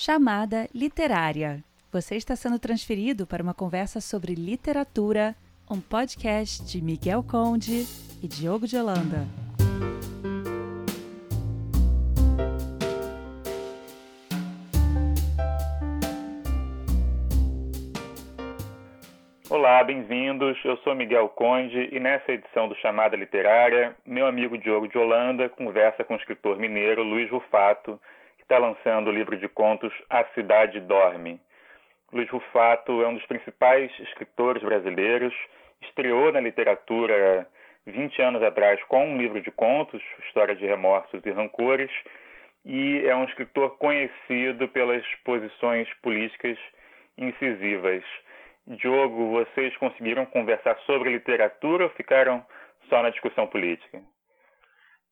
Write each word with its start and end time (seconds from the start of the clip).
Chamada 0.00 0.68
Literária. 0.72 1.58
Você 1.90 2.14
está 2.14 2.36
sendo 2.36 2.56
transferido 2.56 3.26
para 3.26 3.42
uma 3.42 3.52
conversa 3.52 4.00
sobre 4.00 4.32
literatura, 4.32 5.34
um 5.68 5.80
podcast 5.80 6.64
de 6.64 6.80
Miguel 6.80 7.20
Conde 7.28 7.84
e 8.22 8.28
Diogo 8.28 8.64
de 8.64 8.76
Holanda. 8.76 9.26
Olá, 19.50 19.82
bem-vindos. 19.82 20.56
Eu 20.64 20.76
sou 20.84 20.94
Miguel 20.94 21.28
Conde 21.30 21.88
e 21.90 21.98
nessa 21.98 22.30
edição 22.30 22.68
do 22.68 22.76
Chamada 22.76 23.16
Literária, 23.16 23.96
meu 24.06 24.28
amigo 24.28 24.56
Diogo 24.56 24.86
de 24.86 24.96
Holanda 24.96 25.48
conversa 25.48 26.04
com 26.04 26.14
o 26.14 26.18
escritor 26.18 26.56
mineiro 26.56 27.02
Luiz 27.02 27.28
Rufato, 27.28 27.98
está 28.48 28.56
lançando 28.56 29.08
o 29.08 29.12
livro 29.12 29.36
de 29.36 29.46
contos 29.46 29.92
A 30.08 30.24
Cidade 30.32 30.80
Dorme. 30.80 31.38
Luiz 32.10 32.30
Rufato 32.30 33.02
é 33.02 33.06
um 33.06 33.12
dos 33.12 33.26
principais 33.26 33.92
escritores 34.00 34.62
brasileiros, 34.62 35.34
estreou 35.82 36.32
na 36.32 36.40
literatura 36.40 37.46
20 37.86 38.22
anos 38.22 38.42
atrás 38.42 38.82
com 38.84 39.06
um 39.06 39.18
livro 39.18 39.38
de 39.42 39.50
contos, 39.50 40.02
História 40.26 40.56
de 40.56 40.64
Remorsos 40.64 41.20
e 41.26 41.30
Rancores, 41.30 41.90
e 42.64 43.02
é 43.06 43.14
um 43.14 43.24
escritor 43.24 43.76
conhecido 43.76 44.66
pelas 44.68 45.04
posições 45.26 45.86
políticas 46.02 46.56
incisivas. 47.18 48.02
Diogo, 48.66 49.30
vocês 49.30 49.76
conseguiram 49.76 50.24
conversar 50.24 50.78
sobre 50.86 51.10
literatura 51.10 51.84
ou 51.84 51.90
ficaram 51.90 52.42
só 52.88 53.02
na 53.02 53.10
discussão 53.10 53.46
política? 53.46 54.00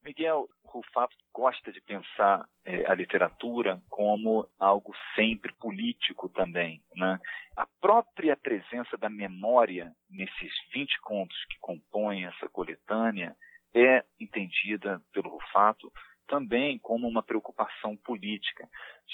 Miguel, 0.06 0.48
Rufato 0.65 1.16
gosta 1.34 1.73
de 1.73 1.80
pensar 1.80 2.49
é, 2.65 2.88
a 2.88 2.95
literatura 2.95 3.82
como 3.90 4.49
algo 4.57 4.95
sempre 5.16 5.52
político 5.54 6.29
também. 6.29 6.80
Né? 6.95 7.18
A 7.57 7.66
própria 7.80 8.37
presença 8.37 8.96
da 8.96 9.10
memória 9.10 9.93
nesses 10.09 10.52
20 10.73 11.01
contos 11.01 11.37
que 11.46 11.59
compõem 11.60 12.24
essa 12.24 12.49
coletânea 12.49 13.37
é 13.74 14.04
entendida 14.21 15.02
pelo 15.12 15.29
Rufato 15.29 15.93
também 16.27 16.79
como 16.79 17.09
uma 17.09 17.23
preocupação 17.23 17.96
política, 17.96 18.69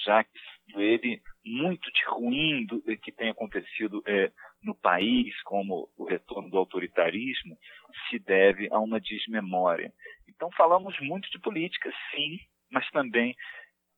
já 0.04 0.24
que 0.24 0.30
ele 0.74 1.20
muito 1.44 1.90
de 1.92 2.04
ruim 2.06 2.66
do, 2.66 2.82
que 2.98 3.12
tem 3.12 3.30
acontecido 3.30 4.02
é, 4.06 4.32
no 4.62 4.74
país, 4.74 5.40
como 5.42 5.88
o 5.96 6.04
retorno 6.04 6.50
do 6.50 6.58
autoritarismo, 6.58 7.56
se 8.08 8.18
deve 8.18 8.68
a 8.70 8.78
uma 8.78 9.00
desmemória. 9.00 9.92
Então 10.28 10.50
falamos 10.52 10.98
muito 11.00 11.30
de 11.30 11.38
política, 11.38 11.92
sim, 12.10 12.38
mas 12.70 12.88
também 12.90 13.34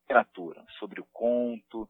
literatura, 0.03 0.65
sobre 0.79 1.01
o 1.01 1.07
conto, 1.13 1.89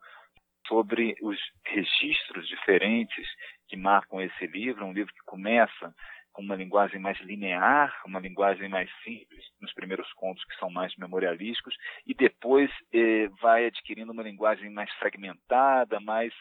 sobre 0.66 1.14
os 1.20 1.38
registros 1.64 2.46
diferentes 2.48 3.26
que 3.68 3.76
marcam 3.76 4.20
esse 4.20 4.46
livro, 4.46 4.84
um 4.84 4.92
livro 4.92 5.12
que 5.12 5.24
começa 5.24 5.94
com 6.34 6.42
uma 6.42 6.56
linguagem 6.56 7.00
mais 7.00 7.18
linear, 7.20 8.02
uma 8.04 8.20
linguagem 8.20 8.68
mais 8.68 8.90
simples, 9.02 9.44
nos 9.60 9.72
primeiros 9.72 10.12
contos 10.14 10.44
que 10.44 10.56
são 10.56 10.68
mais 10.68 10.94
memorialísticos, 10.96 11.74
e 12.04 12.12
depois 12.12 12.70
eh, 12.92 13.28
vai 13.40 13.66
adquirindo 13.66 14.12
uma 14.12 14.22
linguagem 14.22 14.68
mais 14.68 14.92
fragmentada, 14.94 16.00
mais 16.00 16.34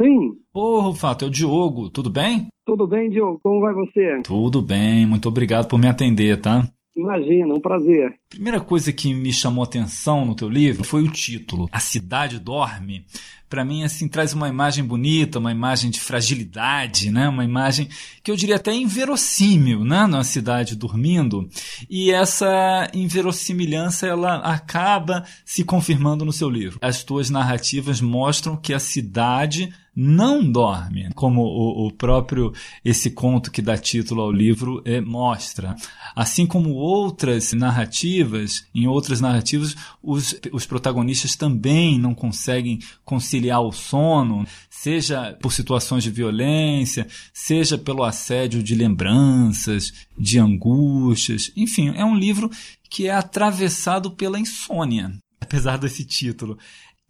Sim. 0.00 0.32
Ô, 0.54 0.80
Rufato, 0.80 1.26
é 1.26 1.28
o 1.28 1.30
Diogo, 1.30 1.90
tudo 1.90 2.10
bem? 2.10 2.48
Tudo 2.64 2.86
bem, 2.86 3.10
Diogo? 3.10 3.38
Como 3.42 3.60
vai 3.60 3.74
você? 3.74 4.22
Tudo 4.22 4.62
bem, 4.62 5.06
muito 5.06 5.28
obrigado 5.28 5.68
por 5.68 5.78
me 5.78 5.88
atender, 5.88 6.40
tá? 6.40 6.62
Imagina, 7.00 7.54
um 7.54 7.60
prazer. 7.60 8.14
Primeira 8.28 8.60
coisa 8.60 8.92
que 8.92 9.14
me 9.14 9.32
chamou 9.32 9.64
atenção 9.64 10.24
no 10.24 10.34
teu 10.34 10.48
livro 10.48 10.84
foi 10.84 11.02
o 11.02 11.10
título, 11.10 11.68
A 11.72 11.80
Cidade 11.80 12.38
Dorme. 12.38 13.06
Para 13.50 13.64
mim, 13.64 13.82
assim, 13.82 14.06
traz 14.06 14.32
uma 14.32 14.48
imagem 14.48 14.84
bonita, 14.84 15.40
uma 15.40 15.50
imagem 15.50 15.90
de 15.90 15.98
fragilidade, 15.98 17.10
né? 17.10 17.28
Uma 17.28 17.44
imagem 17.44 17.88
que 18.22 18.30
eu 18.30 18.36
diria 18.36 18.54
até 18.54 18.72
inverossímil, 18.72 19.84
né? 19.84 20.06
Na 20.06 20.22
cidade 20.22 20.76
dormindo. 20.76 21.50
E 21.90 22.12
essa 22.12 22.88
inverossimilhança, 22.94 24.06
ela 24.06 24.36
acaba 24.36 25.24
se 25.44 25.64
confirmando 25.64 26.24
no 26.24 26.32
seu 26.32 26.48
livro. 26.48 26.78
As 26.80 27.02
tuas 27.02 27.28
narrativas 27.28 28.00
mostram 28.00 28.56
que 28.56 28.72
a 28.72 28.78
cidade 28.78 29.74
não 29.94 30.48
dorme, 30.48 31.10
como 31.14 31.42
o, 31.42 31.86
o, 31.86 31.92
próprio 31.92 32.52
esse 32.84 33.10
conto 33.10 33.50
que 33.50 33.60
dá 33.60 33.76
título 33.76 34.22
ao 34.22 34.30
livro 34.30 34.80
é, 34.84 35.00
mostra. 35.00 35.74
Assim 36.14 36.46
como 36.46 36.70
outras 36.70 37.52
narrativas, 37.52 38.64
em 38.74 38.86
outras 38.86 39.20
narrativas, 39.20 39.74
os, 40.02 40.38
os 40.52 40.64
protagonistas 40.64 41.34
também 41.34 41.98
não 41.98 42.14
conseguem 42.14 42.78
conciliar 43.04 43.39
o 43.48 43.72
sono, 43.72 44.44
seja 44.68 45.36
por 45.40 45.52
situações 45.52 46.02
de 46.02 46.10
violência, 46.10 47.06
seja 47.32 47.78
pelo 47.78 48.04
assédio 48.04 48.62
de 48.62 48.74
lembranças, 48.74 50.06
de 50.18 50.38
angústias. 50.38 51.52
Enfim, 51.56 51.92
é 51.96 52.04
um 52.04 52.14
livro 52.14 52.50
que 52.90 53.06
é 53.06 53.12
atravessado 53.12 54.10
pela 54.10 54.38
insônia, 54.38 55.12
apesar 55.40 55.78
desse 55.78 56.04
título. 56.04 56.54
O 56.54 56.58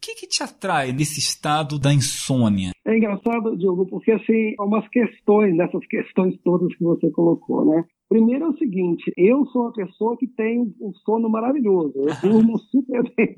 que, 0.01 0.15
que, 0.15 0.27
te 0.27 0.43
atrai 0.43 0.93
nesse 0.93 1.19
estado 1.19 1.79
da 1.79 1.93
insônia? 1.93 2.71
É 2.87 2.97
engraçado, 2.97 3.55
Diogo, 3.57 3.87
porque 3.87 4.13
assim, 4.13 4.55
há 4.59 4.65
umas 4.65 4.89
questões 4.89 5.55
nessas 5.55 5.87
questões 5.87 6.39
todas 6.43 6.75
que 6.75 6.83
você 6.83 7.11
colocou, 7.11 7.67
né? 7.67 7.85
Primeiro 8.11 8.47
é 8.47 8.49
o 8.49 8.59
seguinte, 8.59 9.13
eu 9.17 9.47
sou 9.47 9.63
uma 9.63 9.73
pessoa 9.73 10.17
que 10.17 10.27
tem 10.27 10.75
um 10.81 10.93
sono 11.05 11.31
maravilhoso, 11.31 11.95
eu 11.95 12.09
durmo 12.21 12.59
super 12.59 13.05
bem. 13.17 13.37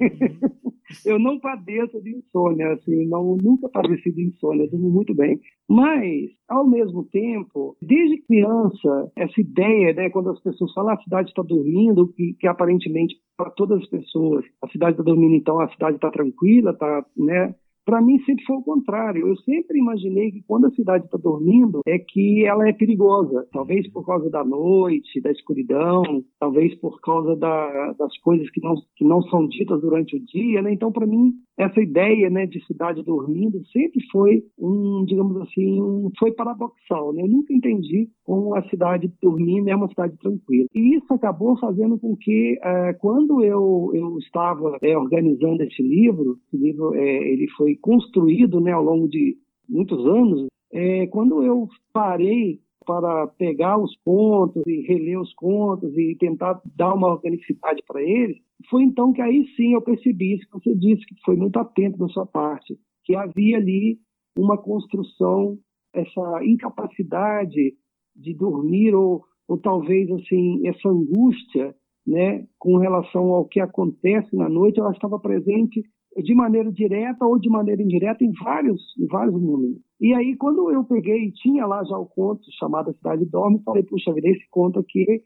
eu 1.04 1.18
não 1.18 1.38
padeço 1.38 2.00
de 2.00 2.16
insônia, 2.16 2.72
assim, 2.72 3.06
não, 3.06 3.36
nunca 3.36 3.68
padeci 3.68 4.10
de 4.10 4.28
insônia, 4.28 4.66
durmo 4.70 4.88
muito 4.88 5.14
bem. 5.14 5.38
Mas, 5.68 6.30
ao 6.48 6.66
mesmo 6.66 7.04
tempo, 7.04 7.76
desde 7.82 8.22
criança, 8.22 9.12
essa 9.14 9.38
ideia, 9.38 9.92
né, 9.92 10.08
quando 10.08 10.30
as 10.30 10.40
pessoas 10.40 10.72
falam 10.72 10.92
ah, 10.92 10.94
a 10.94 11.02
cidade 11.02 11.28
está 11.28 11.42
dormindo, 11.42 12.08
que, 12.08 12.32
que 12.40 12.46
aparentemente 12.46 13.14
para 13.36 13.50
todas 13.50 13.82
as 13.82 13.88
pessoas, 13.90 14.42
a 14.62 14.68
cidade 14.68 14.92
está 14.92 15.02
dormindo, 15.02 15.34
então 15.34 15.60
a 15.60 15.68
cidade 15.68 15.96
está 15.96 16.10
tranquila, 16.10 16.70
está, 16.70 17.04
né, 17.14 17.54
para 17.84 18.00
mim 18.00 18.18
sempre 18.24 18.44
foi 18.44 18.56
o 18.56 18.62
contrário. 18.62 19.26
Eu 19.26 19.36
sempre 19.38 19.78
imaginei 19.78 20.30
que 20.30 20.42
quando 20.46 20.66
a 20.66 20.70
cidade 20.70 21.04
está 21.04 21.18
dormindo 21.18 21.80
é 21.86 21.98
que 21.98 22.44
ela 22.44 22.68
é 22.68 22.72
perigosa. 22.72 23.46
Talvez 23.52 23.90
por 23.90 24.04
causa 24.06 24.30
da 24.30 24.44
noite, 24.44 25.20
da 25.20 25.30
escuridão, 25.30 26.02
talvez 26.38 26.74
por 26.80 27.00
causa 27.00 27.36
da, 27.36 27.92
das 27.92 28.16
coisas 28.18 28.48
que 28.50 28.60
não, 28.62 28.74
que 28.96 29.04
não 29.04 29.22
são 29.22 29.46
ditas 29.48 29.80
durante 29.80 30.16
o 30.16 30.24
dia. 30.24 30.62
Né? 30.62 30.72
Então, 30.72 30.92
para 30.92 31.06
mim, 31.06 31.32
essa 31.58 31.80
ideia 31.80 32.30
né, 32.30 32.46
de 32.46 32.64
cidade 32.66 33.02
dormindo 33.02 33.64
sempre 33.66 34.00
foi 34.10 34.42
um, 34.58 35.04
digamos 35.04 35.36
assim, 35.42 35.80
um, 35.80 36.10
foi 36.18 36.32
paradoxal. 36.32 37.12
Né? 37.12 37.22
Eu 37.22 37.28
nunca 37.28 37.52
entendi 37.52 38.08
como 38.24 38.54
a 38.54 38.62
cidade 38.68 39.12
dormindo 39.20 39.68
é 39.68 39.76
uma 39.76 39.88
cidade 39.88 40.16
tranquila. 40.18 40.66
E 40.74 40.96
isso 40.96 41.12
acabou 41.12 41.58
fazendo 41.58 41.98
com 41.98 42.16
que, 42.16 42.58
é, 42.62 42.92
quando 42.94 43.42
eu, 43.42 43.90
eu 43.94 44.18
estava 44.18 44.78
é, 44.82 44.96
organizando 44.96 45.62
esse 45.62 45.82
livro, 45.82 46.38
esse 46.46 46.56
livro 46.56 46.94
é, 46.94 47.32
ele 47.32 47.48
foi 47.56 47.71
foi 47.72 47.76
construído 47.76 48.60
né, 48.60 48.72
ao 48.72 48.82
longo 48.82 49.08
de 49.08 49.36
muitos 49.68 50.04
anos, 50.06 50.46
é, 50.72 51.06
quando 51.06 51.42
eu 51.42 51.68
parei 51.92 52.60
para 52.84 53.28
pegar 53.28 53.78
os 53.78 53.94
contos 54.04 54.62
e 54.66 54.82
reler 54.82 55.20
os 55.20 55.32
contos 55.34 55.96
e 55.96 56.16
tentar 56.18 56.60
dar 56.76 56.94
uma 56.94 57.08
organicidade 57.08 57.82
para 57.86 58.02
eles, 58.02 58.36
foi 58.68 58.82
então 58.82 59.12
que 59.12 59.22
aí 59.22 59.46
sim 59.56 59.74
eu 59.74 59.82
percebi 59.82 60.34
isso 60.34 60.46
que 60.46 60.58
você 60.58 60.74
disse, 60.74 61.06
que 61.06 61.14
foi 61.24 61.36
muito 61.36 61.58
atento 61.58 61.98
da 61.98 62.08
sua 62.08 62.26
parte, 62.26 62.76
que 63.04 63.14
havia 63.14 63.58
ali 63.58 63.98
uma 64.36 64.58
construção, 64.58 65.58
essa 65.94 66.44
incapacidade 66.44 67.74
de 68.16 68.34
dormir 68.34 68.94
ou, 68.94 69.22
ou 69.46 69.58
talvez 69.58 70.10
assim 70.10 70.66
essa 70.66 70.88
angústia, 70.88 71.74
né, 72.04 72.44
com 72.58 72.78
relação 72.78 73.30
ao 73.30 73.44
que 73.46 73.60
acontece 73.60 74.34
na 74.34 74.48
noite, 74.48 74.80
ela 74.80 74.90
estava 74.90 75.20
presente 75.20 75.84
de 76.16 76.34
maneira 76.34 76.70
direta 76.70 77.24
ou 77.24 77.38
de 77.38 77.48
maneira 77.48 77.82
indireta 77.82 78.24
em 78.24 78.32
vários, 78.32 78.80
em 78.98 79.06
vários 79.06 79.40
momentos. 79.40 79.80
E 80.00 80.12
aí, 80.14 80.36
quando 80.36 80.70
eu 80.70 80.84
peguei, 80.84 81.30
tinha 81.32 81.66
lá 81.66 81.82
já 81.84 81.96
o 81.96 82.06
conto 82.06 82.42
chamado 82.58 82.90
A 82.90 82.94
Cidade 82.94 83.24
Dorme, 83.26 83.62
falei, 83.64 83.82
puxa 83.82 84.12
vida, 84.12 84.28
esse 84.28 84.44
conto 84.50 84.80
aqui 84.80 85.22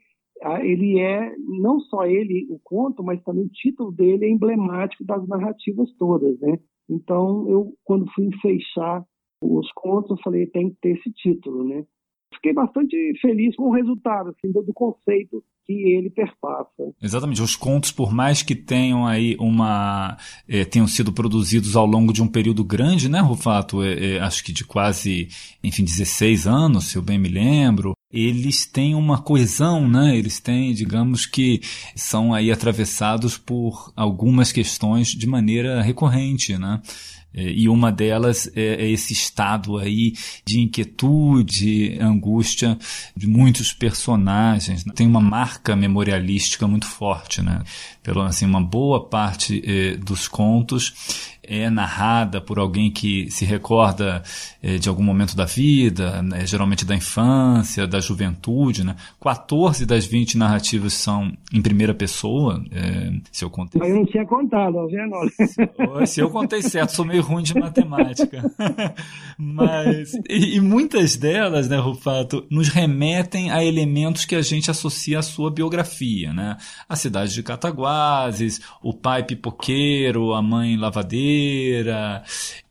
ele 0.62 0.98
é, 1.00 1.34
não 1.60 1.80
só 1.80 2.04
ele, 2.04 2.46
o 2.50 2.58
conto, 2.62 3.02
mas 3.02 3.22
também 3.22 3.44
o 3.44 3.48
título 3.48 3.90
dele 3.90 4.26
é 4.26 4.30
emblemático 4.30 5.04
das 5.04 5.26
narrativas 5.26 5.90
todas, 5.98 6.38
né? 6.40 6.58
Então, 6.88 7.48
eu, 7.48 7.72
quando 7.84 8.10
fui 8.12 8.28
fechar 8.40 9.04
os 9.42 9.70
contos, 9.72 10.10
eu 10.10 10.22
falei, 10.22 10.46
tem 10.46 10.70
que 10.70 10.76
ter 10.80 10.98
esse 10.98 11.10
título, 11.12 11.64
né? 11.64 11.84
Fiquei 12.34 12.52
bastante 12.52 12.96
feliz 13.20 13.56
com 13.56 13.64
o 13.64 13.72
resultado, 13.72 14.30
assim, 14.30 14.52
do 14.52 14.72
conceito 14.74 15.42
que 15.66 15.72
ele 15.72 16.08
perpassa. 16.08 16.92
Exatamente. 17.02 17.42
Os 17.42 17.56
contos, 17.56 17.90
por 17.90 18.12
mais 18.12 18.42
que 18.42 18.54
tenham 18.54 19.06
aí 19.06 19.36
uma. 19.38 20.16
Eh, 20.48 20.64
tenham 20.64 20.86
sido 20.86 21.12
produzidos 21.12 21.76
ao 21.76 21.84
longo 21.84 22.12
de 22.12 22.22
um 22.22 22.28
período 22.28 22.64
grande, 22.64 23.08
né, 23.08 23.20
Rufato? 23.20 23.82
Eh, 23.82 24.16
eh, 24.16 24.20
acho 24.20 24.44
que 24.44 24.52
de 24.52 24.64
quase, 24.64 25.28
enfim, 25.62 25.84
16 25.84 26.46
anos, 26.46 26.86
se 26.86 26.96
eu 26.96 27.02
bem 27.02 27.18
me 27.18 27.28
lembro. 27.28 27.92
Eles 28.12 28.64
têm 28.64 28.94
uma 28.94 29.20
coesão, 29.20 29.88
né? 29.88 30.16
Eles 30.16 30.38
têm, 30.38 30.72
digamos 30.72 31.26
que, 31.26 31.60
são 31.94 32.32
aí 32.32 32.52
atravessados 32.52 33.36
por 33.36 33.92
algumas 33.96 34.52
questões 34.52 35.08
de 35.08 35.26
maneira 35.26 35.82
recorrente, 35.82 36.56
né? 36.56 36.80
É, 37.36 37.42
e 37.42 37.68
uma 37.68 37.92
delas 37.92 38.50
é, 38.56 38.84
é 38.84 38.90
esse 38.90 39.12
estado 39.12 39.76
aí 39.76 40.14
de 40.44 40.60
inquietude, 40.60 41.98
angústia 42.00 42.78
de 43.14 43.26
muitos 43.26 43.72
personagens. 43.72 44.84
Né? 44.84 44.92
Tem 44.96 45.06
uma 45.06 45.20
marca 45.20 45.76
memorialística 45.76 46.66
muito 46.66 46.86
forte, 46.86 47.42
né? 47.42 47.62
Pelo 48.02 48.22
assim, 48.22 48.46
uma 48.46 48.62
boa 48.62 49.06
parte 49.08 49.62
eh, 49.66 49.96
dos 49.96 50.28
contos 50.28 51.35
é 51.48 51.70
narrada 51.70 52.40
por 52.40 52.58
alguém 52.58 52.90
que 52.90 53.31
se 53.31 53.44
recorda 53.44 54.22
eh, 54.62 54.78
de 54.78 54.88
algum 54.88 55.02
momento 55.02 55.37
da 55.37 55.44
vida, 55.44 56.22
né, 56.22 56.46
geralmente 56.46 56.84
da 56.84 56.94
infância, 56.94 57.87
da 57.87 58.00
juventude. 58.00 58.84
Né? 58.84 58.96
14 59.20 59.87
das 59.87 60.04
20 60.06 60.38
narrativas 60.38 60.94
são 60.94 61.32
em 61.52 61.62
primeira 61.62 61.94
pessoa, 61.94 62.62
eh, 62.72 63.12
se 63.31 63.44
eu 63.44 63.50
contei. 63.50 63.81
Mas 63.81 63.90
eu 63.90 63.96
não 63.96 64.06
tinha 64.06 64.26
contado, 64.26 64.75
tá 64.75 64.87
vendo? 64.87 66.06
Se 66.06 66.20
eu 66.20 66.31
contei 66.31 66.62
certo, 66.62 66.90
sou 66.90 67.04
meio 67.04 67.22
ruim 67.22 67.43
de 67.43 67.54
matemática. 67.54 68.42
Mas, 69.38 70.14
e, 70.28 70.56
e, 70.56 70.60
muitas 70.60 71.16
delas, 71.16 71.69
né, 71.69 71.78
Rufato, 71.78 72.46
nos 72.50 72.69
remetem 72.69 73.50
a 73.50 73.64
elementos 73.64 74.25
que 74.25 74.34
a 74.34 74.42
gente 74.42 74.70
associa 74.70 75.19
à 75.19 75.22
sua 75.22 75.50
biografia. 75.50 76.32
Né? 76.32 76.56
A 76.88 76.96
cidade 76.96 77.34
de 77.34 77.42
Cataguases, 77.42 78.60
o 78.82 78.92
pai 78.92 79.25
pipoqueiro, 79.25 80.32
a 80.32 80.42
mãe 80.42 80.76
lavadeira, 80.76 81.35
brasileira. 81.36 82.22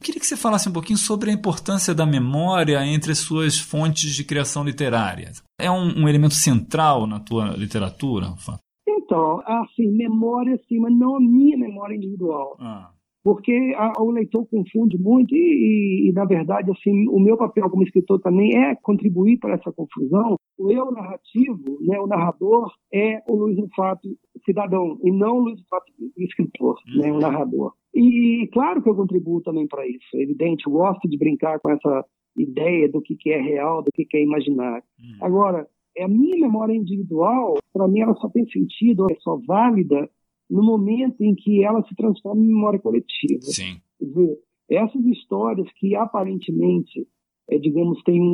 queria 0.02 0.20
que 0.20 0.26
você 0.26 0.38
falasse 0.38 0.70
um 0.70 0.74
pouquinho 0.74 0.98
sobre 0.98 1.30
a 1.30 1.34
importância 1.34 1.94
da 1.94 2.06
memória 2.06 2.86
entre 2.86 3.12
as 3.12 3.20
suas 3.20 3.60
fontes 3.60 4.14
de 4.14 4.24
criação 4.24 4.64
literária. 4.64 5.32
É 5.60 5.70
um, 5.70 6.04
um 6.04 6.10
elemento 6.10 6.36
central 6.36 7.08
na 7.08 7.20
tua 7.20 7.56
literatura, 7.56 8.28
Rafa? 8.28 8.60
Então, 8.88 9.42
assim, 9.46 9.92
memória 9.92 10.60
sim, 10.68 10.80
mas 10.80 10.98
não 10.98 11.18
a 11.18 11.20
minha 11.20 11.58
memória 11.58 11.96
individual. 11.96 12.58
Ah 12.60 12.90
porque 13.26 13.74
a, 13.76 14.00
o 14.00 14.12
leitor 14.12 14.46
confunde 14.46 15.00
muito 15.00 15.36
e, 15.36 15.40
e, 15.40 16.10
e, 16.10 16.14
na 16.14 16.26
verdade, 16.26 16.70
assim, 16.70 17.08
o 17.10 17.20
meu 17.20 17.36
papel 17.36 17.68
como 17.72 17.82
escritor 17.82 18.22
também 18.22 18.56
é 18.56 18.76
contribuir 18.76 19.40
para 19.40 19.56
essa 19.56 19.72
confusão. 19.72 20.38
O 20.60 20.72
eu 20.72 20.92
narrativo, 20.92 21.80
né, 21.82 22.00
o 22.00 22.06
narrador, 22.06 22.72
é 22.94 23.24
o 23.28 23.36
Luiz 23.36 23.58
Fato 23.76 24.08
cidadão 24.46 25.00
e 25.04 25.12
não 25.12 25.38
o 25.38 25.40
Luiz 25.40 25.60
Fato 25.68 25.92
escritor, 26.20 26.78
uhum. 26.88 27.02
né, 27.02 27.12
o 27.12 27.18
narrador. 27.20 27.74
E 27.96 28.48
claro 28.52 28.84
que 28.84 28.90
eu 28.90 28.96
contribuo 28.96 29.42
também 29.42 29.66
para 29.66 29.88
isso, 29.88 30.06
é 30.16 30.22
evidente, 30.22 30.68
eu 30.68 30.74
gosto 30.74 31.08
de 31.08 31.18
brincar 31.18 31.60
com 31.62 31.72
essa 31.72 32.06
ideia 32.38 32.90
do 32.90 33.02
que, 33.02 33.16
que 33.16 33.30
é 33.30 33.42
real, 33.42 33.82
do 33.82 33.92
que, 33.94 34.04
que 34.04 34.18
é 34.18 34.24
imaginário. 34.24 34.84
Uhum. 35.00 35.26
Agora, 35.26 35.68
é 35.96 36.04
a 36.04 36.08
minha 36.08 36.38
memória 36.38 36.74
individual, 36.74 37.58
para 37.74 37.88
mim, 37.88 38.02
ela 38.02 38.14
só 38.16 38.30
tem 38.30 38.46
sentido, 38.50 39.08
é 39.10 39.16
só 39.20 39.40
válida 39.48 40.10
no 40.50 40.62
momento 40.62 41.22
em 41.22 41.34
que 41.34 41.64
ela 41.64 41.82
se 41.88 41.96
transforma 41.96 42.42
em 42.42 42.48
memória 42.48 42.80
coletiva. 42.80 43.42
Sim. 43.42 43.78
Quer 43.98 44.06
dizer, 44.06 44.40
essas 44.70 45.06
histórias 45.06 45.68
que 45.78 45.96
aparentemente, 45.96 47.08
é, 47.50 47.58
digamos, 47.58 48.02
têm 48.04 48.22
um, 48.22 48.26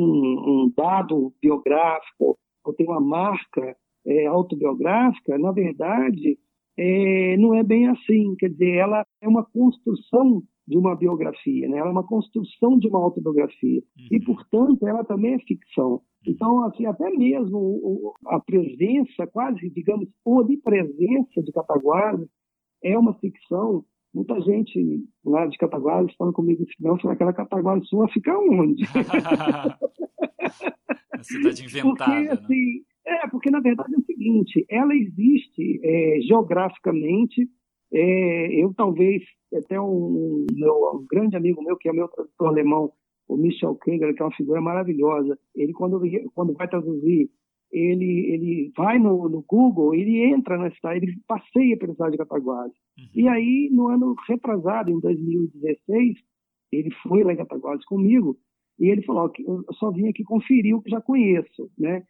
um, 0.64 0.72
dado 0.76 1.32
biográfico 1.40 2.36
ou 2.64 2.74
tem 2.74 2.86
uma 2.86 3.00
marca 3.00 3.76
é, 4.06 4.26
autobiográfica, 4.26 5.38
na 5.38 5.52
verdade, 5.52 6.38
é, 6.78 7.36
não 7.36 7.54
é 7.54 7.62
bem 7.62 7.88
assim. 7.88 8.34
Quer 8.36 8.50
dizer, 8.50 8.76
ela 8.76 9.06
é 9.20 9.28
uma 9.28 9.44
construção 9.44 10.42
de 10.66 10.78
uma 10.78 10.94
biografia, 10.96 11.68
né? 11.68 11.78
ela 11.78 11.88
é 11.88 11.92
uma 11.92 12.06
construção 12.06 12.78
de 12.78 12.88
uma 12.88 13.00
autobiografia. 13.00 13.82
Uhum. 13.98 14.06
E, 14.10 14.20
portanto, 14.20 14.86
ela 14.86 15.04
também 15.04 15.34
é 15.34 15.38
ficção. 15.40 16.00
Então, 16.26 16.64
assim, 16.64 16.86
até 16.86 17.10
mesmo 17.10 18.14
a 18.26 18.38
presença, 18.38 19.26
quase, 19.26 19.68
digamos, 19.70 20.08
onipresença 20.24 21.42
de 21.42 21.50
Cataguases 21.52 22.28
é 22.82 22.96
uma 22.96 23.14
ficção. 23.14 23.84
Muita 24.14 24.40
gente 24.42 25.04
lá 25.24 25.46
de 25.46 25.58
Cataguases 25.58 26.14
fala 26.16 26.32
comigo 26.32 26.62
assim, 26.62 26.74
não, 26.80 26.94
aquela 27.10 27.32
Cataguases 27.32 27.88
sua 27.88 28.08
fica 28.08 28.38
onde? 28.38 28.84
a 31.12 31.22
cidade 31.22 31.64
inventada. 31.64 32.12
Porque, 32.12 32.24
né? 32.24 32.32
assim, 32.32 32.84
é, 33.04 33.28
porque 33.28 33.50
na 33.50 33.60
verdade 33.60 33.94
é 33.94 33.98
o 33.98 34.04
seguinte, 34.04 34.64
ela 34.68 34.94
existe 34.94 35.80
é, 35.82 36.20
geograficamente, 36.22 37.48
é, 37.92 38.62
eu 38.62 38.72
talvez, 38.74 39.22
até 39.54 39.80
um, 39.80 40.46
meu, 40.52 40.74
um 40.94 41.06
grande 41.10 41.36
amigo 41.36 41.62
meu, 41.62 41.76
que 41.76 41.88
é 41.88 41.92
meu 41.92 42.08
tradutor 42.08 42.48
alemão, 42.48 42.92
o 43.28 43.36
Michel 43.36 43.76
Kenger, 43.76 44.14
que 44.14 44.22
é 44.22 44.24
uma 44.24 44.34
figura 44.34 44.60
maravilhosa, 44.60 45.38
ele 45.54 45.72
quando, 45.72 46.00
quando 46.34 46.54
vai 46.54 46.68
traduzir, 46.68 47.30
ele, 47.72 48.32
ele 48.32 48.72
vai 48.76 48.98
no, 48.98 49.28
no 49.28 49.42
Google, 49.48 49.94
ele 49.94 50.22
entra 50.22 50.58
na 50.58 50.70
cidade, 50.70 51.06
ele 51.06 51.16
passeia 51.26 51.76
pela 51.76 51.94
cidade 51.94 52.12
de 52.12 52.18
Cataguases. 52.18 52.76
Uhum. 52.98 53.04
E 53.14 53.28
aí, 53.28 53.70
no 53.72 53.88
ano 53.88 54.14
retrasado, 54.28 54.90
em 54.90 55.00
2016, 55.00 56.18
ele 56.70 56.90
foi 57.02 57.24
lá 57.24 57.32
em 57.32 57.36
Cataguases 57.36 57.84
comigo, 57.86 58.36
e 58.78 58.88
ele 58.88 59.02
falou, 59.02 59.32
eu 59.38 59.64
só 59.74 59.90
vim 59.90 60.08
aqui 60.08 60.22
conferir 60.22 60.76
o 60.76 60.82
que 60.82 60.90
já 60.90 61.00
conheço, 61.00 61.70
né? 61.78 62.02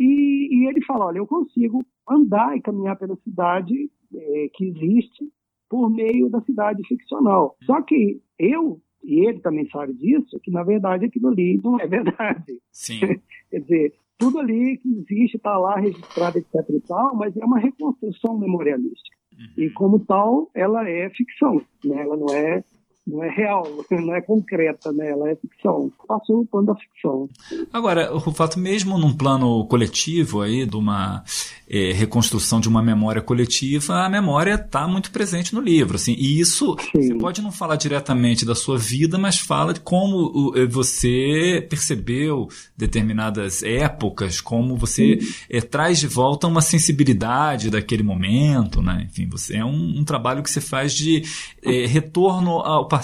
E, 0.00 0.48
e 0.50 0.66
ele 0.66 0.82
falou, 0.86 1.08
olha, 1.08 1.18
eu 1.18 1.26
consigo 1.26 1.84
andar 2.08 2.56
e 2.56 2.62
caminhar 2.62 2.96
pela 2.96 3.14
cidade 3.16 3.90
é, 4.14 4.50
que 4.54 4.64
existe 4.64 5.30
por 5.68 5.90
meio 5.90 6.30
da 6.30 6.40
cidade 6.40 6.82
ficcional. 6.88 7.56
Uhum. 7.60 7.66
Só 7.66 7.82
que 7.82 8.20
eu 8.38 8.80
e 9.04 9.26
ele 9.26 9.40
também 9.40 9.68
sabe 9.70 9.94
disso, 9.94 10.38
que 10.42 10.50
na 10.50 10.62
verdade 10.62 11.06
aquilo 11.06 11.28
ali 11.28 11.60
não 11.62 11.78
é 11.78 11.86
verdade. 11.86 12.58
Sim. 12.72 13.00
Quer 13.50 13.60
dizer, 13.60 13.94
tudo 14.18 14.38
ali 14.38 14.78
que 14.78 14.88
existe 14.88 15.36
está 15.36 15.56
lá 15.58 15.78
registrado, 15.78 16.38
etc 16.38 16.54
e 16.68 16.80
tal, 16.80 17.14
mas 17.14 17.36
é 17.36 17.44
uma 17.44 17.58
reconstrução 17.58 18.38
memorialística. 18.38 19.16
Uhum. 19.32 19.64
E 19.64 19.70
como 19.70 20.00
tal, 20.00 20.50
ela 20.54 20.88
é 20.88 21.08
ficção, 21.10 21.62
né? 21.84 22.02
ela 22.02 22.16
não 22.16 22.34
é 22.34 22.64
não 23.10 23.24
é 23.24 23.28
real, 23.28 23.66
não 23.90 24.14
é 24.14 24.20
concreta, 24.20 24.92
né? 24.92 25.10
ela 25.10 25.28
é 25.30 25.36
ficção. 25.36 25.90
Passou 26.06 26.38
no 26.38 26.46
plano 26.46 26.68
da 26.68 26.74
ficção. 26.74 27.28
Agora, 27.72 28.14
o 28.14 28.20
fato 28.32 28.58
mesmo 28.58 28.98
num 28.98 29.12
plano 29.12 29.64
coletivo 29.66 30.40
aí, 30.42 30.64
de 30.64 30.76
uma 30.76 31.24
é, 31.68 31.92
reconstrução 31.92 32.60
de 32.60 32.68
uma 32.68 32.82
memória 32.82 33.22
coletiva, 33.22 34.04
a 34.04 34.08
memória 34.08 34.54
está 34.54 34.86
muito 34.86 35.10
presente 35.10 35.54
no 35.54 35.60
livro. 35.60 35.96
Assim, 35.96 36.14
e 36.18 36.40
isso 36.40 36.76
Sim. 36.80 37.02
você 37.02 37.14
pode 37.14 37.42
não 37.42 37.52
falar 37.52 37.76
diretamente 37.76 38.44
da 38.44 38.54
sua 38.54 38.78
vida, 38.78 39.18
mas 39.18 39.38
fala 39.38 39.72
de 39.72 39.80
como 39.80 40.52
é, 40.56 40.66
você 40.66 41.64
percebeu 41.68 42.48
determinadas 42.76 43.62
épocas, 43.62 44.40
como 44.40 44.76
você 44.76 45.18
é, 45.48 45.60
traz 45.60 46.00
de 46.00 46.06
volta 46.06 46.46
uma 46.46 46.60
sensibilidade 46.60 47.70
daquele 47.70 48.02
momento. 48.02 48.82
Né? 48.82 49.06
Enfim, 49.08 49.28
você, 49.28 49.56
é 49.56 49.64
um, 49.64 50.00
um 50.00 50.04
trabalho 50.04 50.42
que 50.42 50.50
você 50.50 50.60
faz 50.60 50.92
de 50.92 51.22
é, 51.62 51.86
retorno 51.86 52.58
ao 52.58 52.88
passado, 52.88 52.99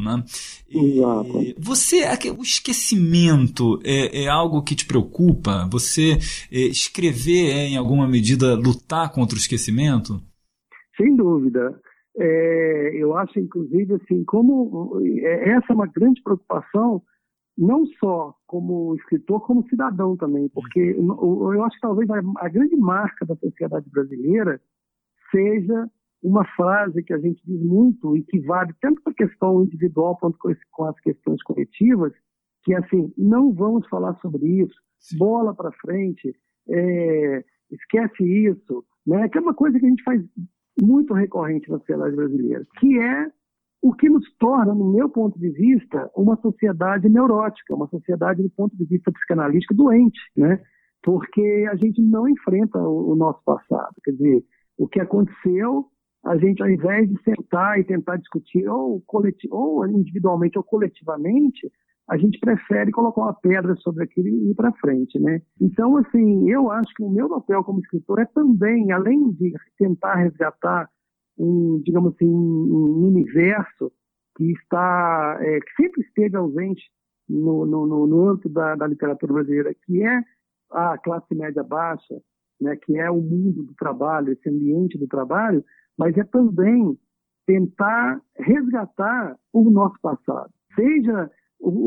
né? 0.00 0.22
Exato. 0.68 1.54
Você, 1.58 2.02
o 2.36 2.42
esquecimento 2.42 3.80
é, 3.84 4.24
é, 4.24 4.28
algo 4.28 4.62
que 4.62 4.74
te 4.74 4.86
preocupa? 4.86 5.68
Você 5.70 6.18
é, 6.52 6.58
escrever 6.58 7.50
é, 7.50 7.68
em 7.68 7.76
alguma 7.76 8.06
medida, 8.06 8.54
lutar 8.54 9.12
contra 9.12 9.36
o 9.36 9.40
esquecimento? 9.40 10.20
Sem 10.96 11.14
dúvida. 11.16 11.80
É, 12.18 12.90
eu 12.94 13.16
acho, 13.16 13.38
inclusive, 13.38 13.94
assim, 13.94 14.24
como 14.24 14.98
é, 15.02 15.50
essa 15.50 15.66
é 15.70 15.74
uma 15.74 15.86
grande 15.86 16.22
preocupação, 16.22 17.02
não 17.56 17.86
só 17.98 18.34
como 18.46 18.94
escritor, 18.96 19.40
como 19.46 19.68
cidadão 19.68 20.16
também, 20.16 20.48
porque 20.48 20.80
eu, 20.80 21.52
eu 21.52 21.64
acho 21.64 21.76
que 21.76 21.82
talvez 21.82 22.08
a, 22.10 22.20
a 22.38 22.48
grande 22.48 22.76
marca 22.76 23.24
da 23.26 23.36
sociedade 23.36 23.88
brasileira 23.90 24.60
seja 25.30 25.90
uma 26.22 26.44
frase 26.56 27.02
que 27.02 27.12
a 27.12 27.18
gente 27.18 27.40
diz 27.44 27.62
muito 27.62 28.16
e 28.16 28.22
que 28.24 28.40
vale 28.40 28.72
tanto 28.80 29.02
para 29.02 29.12
a 29.12 29.16
questão 29.16 29.62
individual 29.62 30.16
quanto 30.18 30.38
com 30.72 30.84
as 30.84 30.98
questões 31.00 31.42
coletivas, 31.42 32.12
que 32.64 32.74
é 32.74 32.78
assim, 32.78 33.12
não 33.16 33.52
vamos 33.52 33.86
falar 33.88 34.14
sobre 34.20 34.44
isso, 34.62 34.74
Sim. 34.98 35.18
bola 35.18 35.54
para 35.54 35.70
frente, 35.72 36.34
é, 36.68 37.44
esquece 37.70 38.24
isso, 38.24 38.84
né? 39.06 39.28
que 39.28 39.38
é 39.38 39.40
uma 39.40 39.54
coisa 39.54 39.78
que 39.78 39.86
a 39.86 39.88
gente 39.88 40.02
faz 40.02 40.20
muito 40.82 41.14
recorrente 41.14 41.70
na 41.70 41.78
sociedade 41.78 42.16
brasileira, 42.16 42.66
que 42.78 42.98
é 42.98 43.30
o 43.82 43.92
que 43.92 44.08
nos 44.08 44.24
torna, 44.36 44.74
no 44.74 44.92
meu 44.92 45.08
ponto 45.08 45.38
de 45.38 45.48
vista, 45.50 46.10
uma 46.16 46.36
sociedade 46.40 47.08
neurótica, 47.08 47.74
uma 47.74 47.86
sociedade 47.86 48.42
do 48.42 48.50
ponto 48.50 48.76
de 48.76 48.84
vista 48.84 49.12
psicanalítico 49.12 49.74
doente, 49.74 50.18
né? 50.36 50.60
porque 51.02 51.66
a 51.70 51.76
gente 51.76 52.02
não 52.02 52.28
enfrenta 52.28 52.78
o, 52.78 53.12
o 53.12 53.16
nosso 53.16 53.40
passado. 53.44 53.94
Quer 54.02 54.10
dizer, 54.12 54.44
o 54.76 54.88
que 54.88 55.00
aconteceu, 55.00 55.86
a 56.24 56.36
gente, 56.36 56.62
ao 56.62 56.68
invés 56.68 57.08
de 57.08 57.22
sentar 57.22 57.78
e 57.78 57.84
tentar 57.84 58.16
discutir, 58.16 58.68
ou, 58.68 59.02
ou 59.50 59.88
individualmente 59.88 60.58
ou 60.58 60.64
coletivamente, 60.64 61.70
a 62.08 62.16
gente 62.16 62.38
prefere 62.38 62.92
colocar 62.92 63.22
uma 63.22 63.34
pedra 63.34 63.74
sobre 63.76 64.04
aquilo 64.04 64.28
e 64.28 64.50
ir 64.50 64.54
para 64.54 64.72
frente, 64.74 65.18
né? 65.18 65.42
Então, 65.60 65.96
assim, 65.96 66.48
eu 66.48 66.70
acho 66.70 66.92
que 66.94 67.02
o 67.02 67.10
meu 67.10 67.28
papel 67.28 67.64
como 67.64 67.80
escritor 67.80 68.20
é 68.20 68.24
também, 68.26 68.92
além 68.92 69.32
de 69.32 69.52
tentar 69.76 70.14
resgatar 70.14 70.88
um, 71.38 71.80
digamos 71.84 72.14
assim, 72.14 72.28
um 72.28 73.06
universo 73.06 73.92
que 74.36 74.52
está, 74.52 75.38
é, 75.40 75.58
que 75.60 75.82
sempre 75.82 76.02
esteve 76.02 76.36
ausente 76.36 76.82
no, 77.28 77.66
no, 77.66 77.86
no, 77.86 78.06
no 78.06 78.28
âmbito 78.28 78.48
da, 78.48 78.76
da, 78.76 78.86
literatura 78.86 79.32
brasileira, 79.32 79.74
que 79.84 80.02
é 80.02 80.22
a 80.70 80.96
classe 80.98 81.34
média 81.34 81.62
baixa, 81.62 82.20
né, 82.60 82.76
que 82.76 82.96
é 82.96 83.10
o 83.10 83.20
mundo 83.20 83.64
do 83.64 83.74
trabalho, 83.74 84.32
esse 84.32 84.48
ambiente 84.48 84.96
do 84.96 85.06
trabalho, 85.06 85.64
mas 85.98 86.16
é 86.16 86.24
também 86.24 86.98
tentar 87.46 88.20
resgatar 88.36 89.36
o 89.52 89.70
nosso 89.70 90.00
passado, 90.00 90.50
seja 90.74 91.30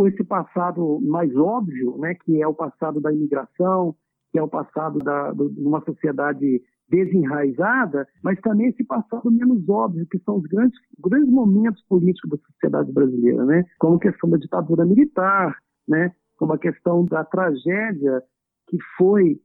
esse 0.07 0.23
passado 0.23 0.99
mais 1.01 1.35
óbvio, 1.35 1.97
né, 1.99 2.15
que 2.15 2.41
é 2.41 2.47
o 2.47 2.53
passado 2.53 2.99
da 2.99 3.13
imigração, 3.13 3.95
que 4.31 4.39
é 4.39 4.43
o 4.43 4.47
passado 4.47 4.99
da, 4.99 5.31
de 5.31 5.61
uma 5.61 5.81
sociedade 5.81 6.61
desenraizada, 6.89 8.07
mas 8.23 8.39
também 8.41 8.67
esse 8.67 8.83
passado 8.83 9.29
menos 9.31 9.67
óbvio, 9.69 10.07
que 10.07 10.17
são 10.19 10.37
os 10.37 10.43
grandes, 10.47 10.77
grandes 10.99 11.31
momentos 11.31 11.83
políticos 11.87 12.31
da 12.31 12.37
sociedade 12.37 12.91
brasileira, 12.91 13.45
né? 13.45 13.63
como 13.77 13.95
a 13.95 13.99
questão 13.99 14.29
da 14.29 14.37
ditadura 14.37 14.85
militar, 14.85 15.55
né? 15.87 16.11
como 16.37 16.53
a 16.53 16.57
questão 16.57 17.05
da 17.05 17.23
tragédia 17.23 18.23
que 18.67 18.77
foi 18.97 19.39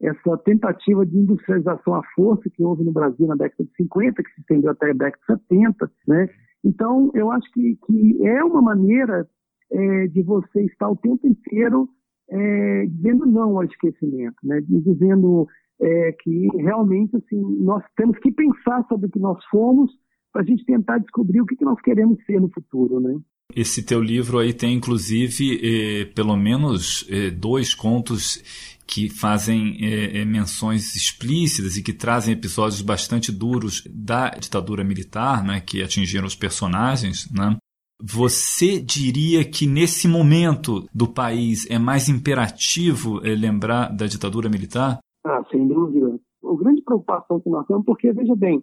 essa 0.00 0.36
tentativa 0.38 1.04
de 1.04 1.16
industrialização 1.16 1.94
à 1.94 2.02
força 2.14 2.48
que 2.50 2.62
houve 2.62 2.84
no 2.84 2.92
Brasil 2.92 3.26
na 3.26 3.34
década 3.34 3.64
de 3.64 3.74
50, 3.76 4.22
que 4.22 4.30
se 4.34 4.40
estendeu 4.40 4.70
até 4.70 4.90
a 4.90 4.94
década 4.94 5.18
de 5.18 5.42
70. 5.48 5.90
Né? 6.06 6.28
Então, 6.64 7.10
eu 7.14 7.30
acho 7.30 7.50
que, 7.52 7.76
que 7.86 8.26
é 8.26 8.44
uma 8.44 8.62
maneira 8.62 9.28
é, 9.72 10.06
de 10.06 10.22
você 10.22 10.62
estar 10.64 10.88
o 10.88 10.96
tempo 10.96 11.26
inteiro 11.26 11.88
é, 12.30 12.86
dizendo 12.86 13.26
não 13.26 13.56
ao 13.56 13.64
esquecimento, 13.64 14.36
né? 14.44 14.60
dizendo 14.60 15.46
é, 15.80 16.12
que 16.12 16.48
realmente 16.58 17.16
assim, 17.16 17.40
nós 17.60 17.82
temos 17.96 18.18
que 18.18 18.30
pensar 18.30 18.84
sobre 18.88 19.06
o 19.06 19.10
que 19.10 19.18
nós 19.18 19.42
fomos 19.46 19.90
para 20.32 20.42
a 20.42 20.44
gente 20.44 20.64
tentar 20.64 20.98
descobrir 20.98 21.40
o 21.40 21.46
que, 21.46 21.56
que 21.56 21.64
nós 21.64 21.80
queremos 21.80 22.22
ser 22.24 22.40
no 22.40 22.50
futuro. 22.50 23.00
Né? 23.00 23.18
Esse 23.58 23.82
teu 23.82 24.00
livro 24.00 24.38
aí 24.38 24.52
tem 24.52 24.76
inclusive 24.76 25.58
eh, 25.60 26.04
pelo 26.14 26.36
menos 26.36 27.04
eh, 27.10 27.28
dois 27.28 27.74
contos 27.74 28.40
que 28.86 29.08
fazem 29.08 29.76
eh, 29.80 30.24
menções 30.24 30.94
explícitas 30.94 31.76
e 31.76 31.82
que 31.82 31.92
trazem 31.92 32.34
episódios 32.34 32.80
bastante 32.82 33.32
duros 33.32 33.82
da 33.90 34.30
ditadura 34.30 34.84
militar, 34.84 35.42
né, 35.42 35.60
que 35.60 35.82
atingiram 35.82 36.24
os 36.24 36.36
personagens, 36.36 37.28
né? 37.32 37.56
Você 38.00 38.80
diria 38.80 39.44
que 39.44 39.66
nesse 39.66 40.06
momento 40.06 40.88
do 40.94 41.08
país 41.08 41.68
é 41.68 41.80
mais 41.80 42.08
imperativo 42.08 43.18
lembrar 43.24 43.88
da 43.88 44.06
ditadura 44.06 44.48
militar? 44.48 45.00
Ah, 45.26 45.42
sem 45.50 45.66
dúvida. 45.66 46.16
A 46.44 46.62
grande 46.62 46.80
preocupação 46.82 47.40
que 47.40 47.50
nós 47.50 47.66
temos, 47.66 47.84
porque, 47.84 48.12
veja 48.12 48.36
bem, 48.36 48.62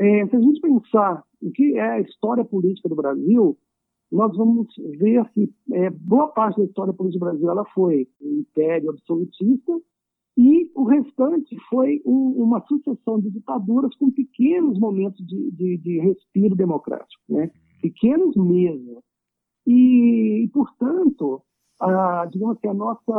se 0.00 0.36
a 0.36 0.40
gente 0.40 0.58
pensar 0.62 1.22
o 1.42 1.50
que 1.50 1.76
é 1.76 1.96
a 1.96 2.00
história 2.00 2.46
política 2.46 2.88
do 2.88 2.96
Brasil, 2.96 3.58
nós 4.10 4.36
vamos 4.36 4.68
ver 4.98 5.28
que 5.30 5.50
é, 5.72 5.90
boa 5.90 6.28
parte 6.28 6.58
da 6.58 6.64
história 6.64 6.92
política 6.92 7.24
do 7.24 7.30
Brasil 7.30 7.50
ela 7.50 7.64
foi 7.74 8.08
um 8.22 8.40
império 8.40 8.90
absolutista 8.90 9.72
e 10.38 10.70
o 10.74 10.84
restante 10.84 11.56
foi 11.68 12.02
um, 12.04 12.42
uma 12.42 12.60
sucessão 12.66 13.18
de 13.20 13.30
ditaduras 13.30 13.94
com 13.96 14.10
pequenos 14.10 14.78
momentos 14.78 15.24
de, 15.26 15.50
de, 15.52 15.78
de 15.78 15.98
respiro 16.00 16.54
democrático, 16.54 17.22
né? 17.28 17.50
pequenos 17.80 18.36
mesmo. 18.36 19.02
E, 19.66 20.44
e 20.44 20.48
portanto, 20.48 21.42
a, 21.80 22.26
digamos 22.30 22.58
que 22.60 22.68
a 22.68 22.74
nossa, 22.74 23.12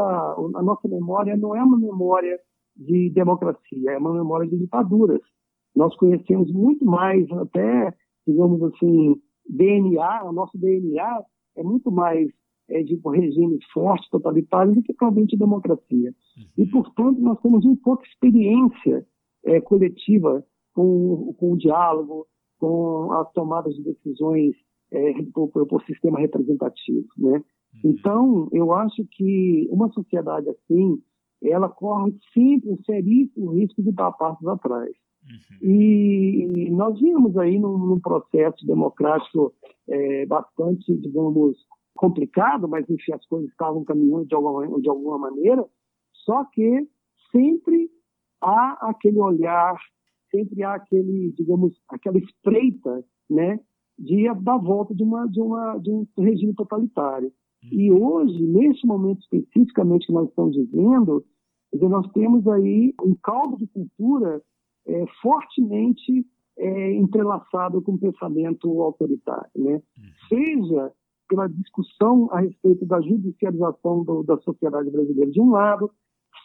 a 0.56 0.62
nossa 0.62 0.88
memória 0.88 1.36
não 1.36 1.56
é 1.56 1.64
uma 1.64 1.78
memória 1.78 2.40
de 2.76 3.10
democracia, 3.10 3.92
é 3.92 3.98
uma 3.98 4.14
memória 4.14 4.48
de 4.48 4.58
ditaduras. 4.58 5.22
Nós 5.76 5.96
conhecemos 5.98 6.52
muito 6.52 6.86
mais, 6.86 7.30
até, 7.32 7.94
digamos 8.28 8.62
assim, 8.64 9.20
DNA, 9.50 10.26
o 10.26 10.34
nosso 10.34 10.58
DNA 10.58 11.24
é 11.56 11.64
muito 11.64 11.92
mais 11.92 12.30
é, 12.70 12.84
de 12.84 13.00
regimes 13.04 13.64
fortes, 13.74 14.10
totalitários, 14.10 14.76
do 14.76 14.84
que 14.84 14.94
provavelmente 14.94 15.38
democracia. 15.38 16.10
Uhum. 16.38 16.46
E, 16.58 16.66
portanto, 16.68 17.20
nós 17.20 17.40
temos 17.42 17.66
muito 17.66 17.82
pouca 17.82 18.06
experiência 18.06 19.06
é, 19.46 19.62
coletiva 19.62 20.46
com, 20.74 21.34
com 21.38 21.54
o 21.54 21.58
diálogo, 21.58 22.28
com 22.60 23.12
as 23.14 23.32
tomadas 23.32 23.74
de 23.76 23.84
decisões 23.84 24.56
é, 24.92 25.14
por, 25.34 25.50
por, 25.50 25.84
sistema 25.86 26.20
representativo. 26.20 27.08
Né? 27.18 27.38
Uhum. 27.38 27.92
Então, 27.92 28.50
eu 28.52 28.74
acho 28.74 29.06
que 29.12 29.68
uma 29.72 29.90
sociedade 29.92 30.50
assim, 30.50 31.02
ela 31.42 31.70
corre 31.70 32.14
sempre 32.34 32.70
um 32.70 32.78
seríssimo 32.84 33.52
risco 33.52 33.82
de 33.82 33.92
dar 33.92 34.12
passos 34.12 34.48
atrás. 34.48 34.92
Uhum. 35.28 35.70
E, 35.70 36.70
nós 36.72 37.00
vimos 37.00 37.38
aí 37.38 37.60
num, 37.60 37.78
num 37.78 38.00
processo 38.00 38.66
democrático 38.66 39.54
é, 39.90 40.26
bastante, 40.26 40.96
digamos, 40.98 41.58
complicado, 41.96 42.68
mas 42.68 42.90
enfim, 42.90 43.14
as 43.14 43.26
coisas 43.26 43.50
estavam 43.50 43.84
caminhando 43.84 44.26
de 44.26 44.36
alguma, 44.36 44.80
de 44.80 44.90
alguma 44.90 45.18
maneira, 45.18 45.66
só 46.26 46.46
que 46.46 46.88
sempre 47.32 47.90
há 48.42 48.90
aquele 48.90 49.20
olhar, 49.20 49.76
sempre 50.32 50.64
há 50.64 50.76
aquele, 50.76 51.34
digamos, 51.38 51.74
aquela 51.90 52.18
espreita, 52.18 53.04
né, 53.30 53.60
de 53.98 54.32
da 54.42 54.58
volta 54.58 54.94
de 54.94 55.04
uma 55.04 55.26
de 55.28 55.42
uma 55.42 55.78
de 55.80 55.90
um 55.92 56.06
regime 56.20 56.54
totalitário. 56.54 57.32
E 57.64 57.92
hoje, 57.92 58.40
neste 58.46 58.86
momento 58.86 59.20
especificamente 59.22 60.06
que 60.06 60.14
nós 60.14 60.30
estamos 60.30 60.56
vivendo, 60.56 61.26
dizer, 61.74 61.90
nós 61.90 62.10
temos 62.12 62.48
aí 62.48 62.94
um 63.04 63.16
caldo 63.16 63.58
de 63.58 63.68
cultura 63.68 64.42
é, 64.88 65.06
fortemente 65.22 66.26
é, 66.58 66.94
entrelaçado 66.94 67.82
com 67.82 67.94
o 67.94 68.00
pensamento 68.00 68.82
autoritário, 68.82 69.52
né? 69.56 69.74
Uhum. 69.74 69.82
Seja 70.28 70.92
pela 71.28 71.48
discussão 71.48 72.30
a 72.32 72.40
respeito 72.40 72.86
da 72.86 73.02
judicialização 73.02 74.04
do, 74.04 74.24
da 74.24 74.38
sociedade 74.38 74.90
brasileira 74.90 75.30
de 75.30 75.42
um 75.42 75.52
lado, 75.52 75.92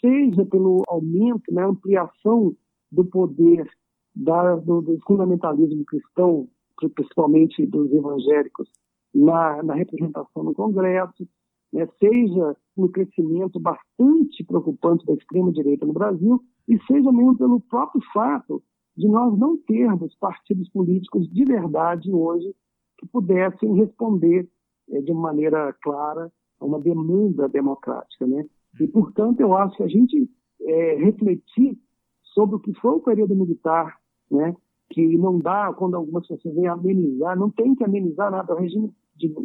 seja 0.01 0.45
pelo 0.45 0.83
aumento, 0.89 1.53
né, 1.53 1.65
ampliação 1.65 2.55
do 2.91 3.05
poder 3.05 3.71
da, 4.15 4.57
do, 4.57 4.83
do 4.83 4.99
fundamentalismo 5.07 5.85
cristão, 5.85 6.49
principalmente 6.95 7.65
dos 7.65 7.93
evangélicos, 7.93 8.69
na, 9.15 9.63
na 9.63 9.75
representação 9.75 10.43
no 10.43 10.53
Congresso, 10.53 11.27
né, 11.73 11.89
seja 11.99 12.57
no 12.77 12.89
crescimento 12.91 13.59
bastante 13.59 14.45
preocupante 14.45 15.05
da 15.07 15.15
extrema-direita 15.15 15.87
no 15.87 15.93
Brasil, 15.93 16.41
e 16.69 16.79
seja 16.85 17.11
mesmo 17.11 17.37
pelo 17.37 17.61
próprio 17.61 18.03
fato 18.13 18.63
de 18.97 19.09
nós 19.09 19.37
não 19.39 19.57
termos 19.57 20.15
partidos 20.17 20.69
políticos 20.69 21.29
de 21.33 21.45
verdade 21.45 22.13
hoje 22.13 22.55
que 22.99 23.07
pudessem 23.07 23.75
responder 23.75 24.49
é, 24.91 25.01
de 25.01 25.13
maneira 25.13 25.73
clara 25.83 26.31
a 26.61 26.65
uma 26.65 26.79
demanda 26.79 27.49
democrática. 27.49 28.27
Né? 28.27 28.47
E, 28.81 28.87
portanto, 28.87 29.41
eu 29.41 29.57
acho 29.57 29.77
que 29.77 29.83
a 29.83 29.89
gente 29.89 30.31
é, 30.61 30.97
refletir 30.97 31.79
sobre 32.23 32.57
o 32.57 32.61
que 32.61 32.73
foi 32.75 32.93
o 32.93 33.01
período 33.01 33.35
militar, 33.35 33.99
né, 34.31 34.55
que 34.91 35.17
não 35.17 35.39
dá, 35.39 35.73
quando 35.73 35.97
algumas 35.97 36.27
pessoas 36.27 36.55
vêm 36.55 36.67
amenizar, 36.67 37.39
não 37.39 37.51
tem 37.51 37.75
que 37.75 37.85
amenizar 37.85 38.31
nada. 38.31 38.55
O 38.55 38.59
regime 38.59 38.93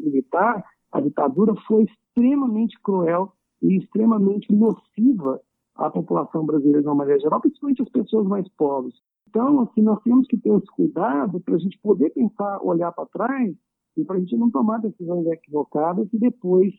militar, 0.03 0.63
a 0.91 1.01
ditadura, 1.01 1.53
foi 1.67 1.83
extremamente 1.83 2.79
cruel 2.81 3.31
e 3.61 3.77
extremamente 3.77 4.53
nociva 4.53 5.41
à 5.75 5.89
população 5.89 6.45
brasileira 6.45 6.81
de 6.81 6.87
uma 6.87 6.95
maneira 6.95 7.19
geral, 7.19 7.41
principalmente 7.41 7.81
as 7.81 7.89
pessoas 7.89 8.27
mais 8.27 8.47
pobres. 8.55 8.95
Então, 9.29 9.61
assim, 9.61 9.81
nós 9.81 10.01
temos 10.03 10.25
que 10.27 10.37
ter 10.37 10.49
esse 10.55 10.67
cuidado 10.67 11.39
para 11.41 11.55
a 11.55 11.59
gente 11.59 11.77
poder 11.79 12.09
pensar, 12.11 12.59
olhar 12.63 12.91
para 12.91 13.05
trás 13.07 13.55
e 13.97 14.03
para 14.03 14.15
a 14.15 14.19
gente 14.19 14.37
não 14.37 14.49
tomar 14.49 14.79
decisões 14.79 15.25
equivocadas 15.27 16.07
e 16.13 16.17
depois 16.17 16.73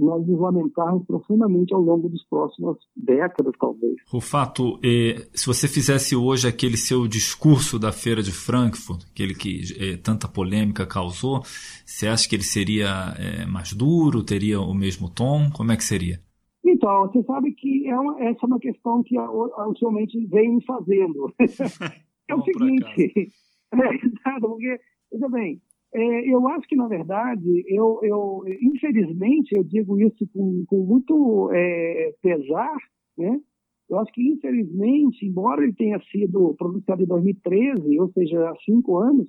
nós 0.00 0.26
nos 0.26 0.40
lamentarmos 0.40 1.04
profundamente 1.06 1.74
ao 1.74 1.80
longo 1.80 2.08
dos 2.08 2.24
próximos 2.24 2.78
décadas, 2.96 3.52
talvez. 3.60 3.96
Rufato, 4.08 4.78
eh, 4.82 5.28
se 5.34 5.46
você 5.46 5.68
fizesse 5.68 6.16
hoje 6.16 6.48
aquele 6.48 6.76
seu 6.76 7.06
discurso 7.06 7.78
da 7.78 7.92
Feira 7.92 8.22
de 8.22 8.32
Frankfurt, 8.32 9.04
aquele 9.10 9.34
que 9.34 9.60
eh, 9.78 9.96
tanta 9.96 10.26
polêmica 10.26 10.86
causou, 10.86 11.42
você 11.84 12.08
acha 12.08 12.28
que 12.28 12.34
ele 12.34 12.42
seria 12.42 13.14
eh, 13.18 13.46
mais 13.46 13.72
duro, 13.74 14.24
teria 14.24 14.60
o 14.60 14.74
mesmo 14.74 15.10
tom? 15.10 15.50
Como 15.52 15.70
é 15.70 15.76
que 15.76 15.84
seria? 15.84 16.18
Então, 16.64 17.06
você 17.06 17.22
sabe 17.24 17.52
que 17.52 17.86
é 17.88 17.98
uma, 17.98 18.22
essa 18.22 18.38
é 18.42 18.46
uma 18.46 18.58
questão 18.58 19.02
que 19.02 19.18
ultimamente 19.18 20.26
vem 20.26 20.54
me 20.54 20.64
fazendo. 20.64 21.32
é 22.28 22.34
o 22.34 22.42
seguinte, 22.42 23.32
é, 23.74 23.94
exato, 23.94 24.40
porque, 24.40 24.80
veja 25.12 25.28
bem, 25.28 25.60
é, 25.92 26.32
eu 26.32 26.46
acho 26.48 26.68
que, 26.68 26.76
na 26.76 26.86
verdade, 26.86 27.64
eu, 27.66 27.98
eu 28.02 28.42
infelizmente, 28.62 29.56
eu 29.56 29.64
digo 29.64 30.00
isso 30.00 30.26
com, 30.32 30.64
com 30.66 30.84
muito 30.84 31.50
é, 31.52 32.14
pesar, 32.22 32.76
né? 33.18 33.40
Eu 33.88 33.98
acho 33.98 34.12
que, 34.12 34.22
infelizmente, 34.22 35.26
embora 35.26 35.64
ele 35.64 35.72
tenha 35.72 36.00
sido 36.12 36.54
pronunciado 36.54 37.02
em 37.02 37.06
2013, 37.06 37.98
ou 37.98 38.08
seja, 38.12 38.50
há 38.50 38.54
cinco 38.64 38.98
anos, 38.98 39.28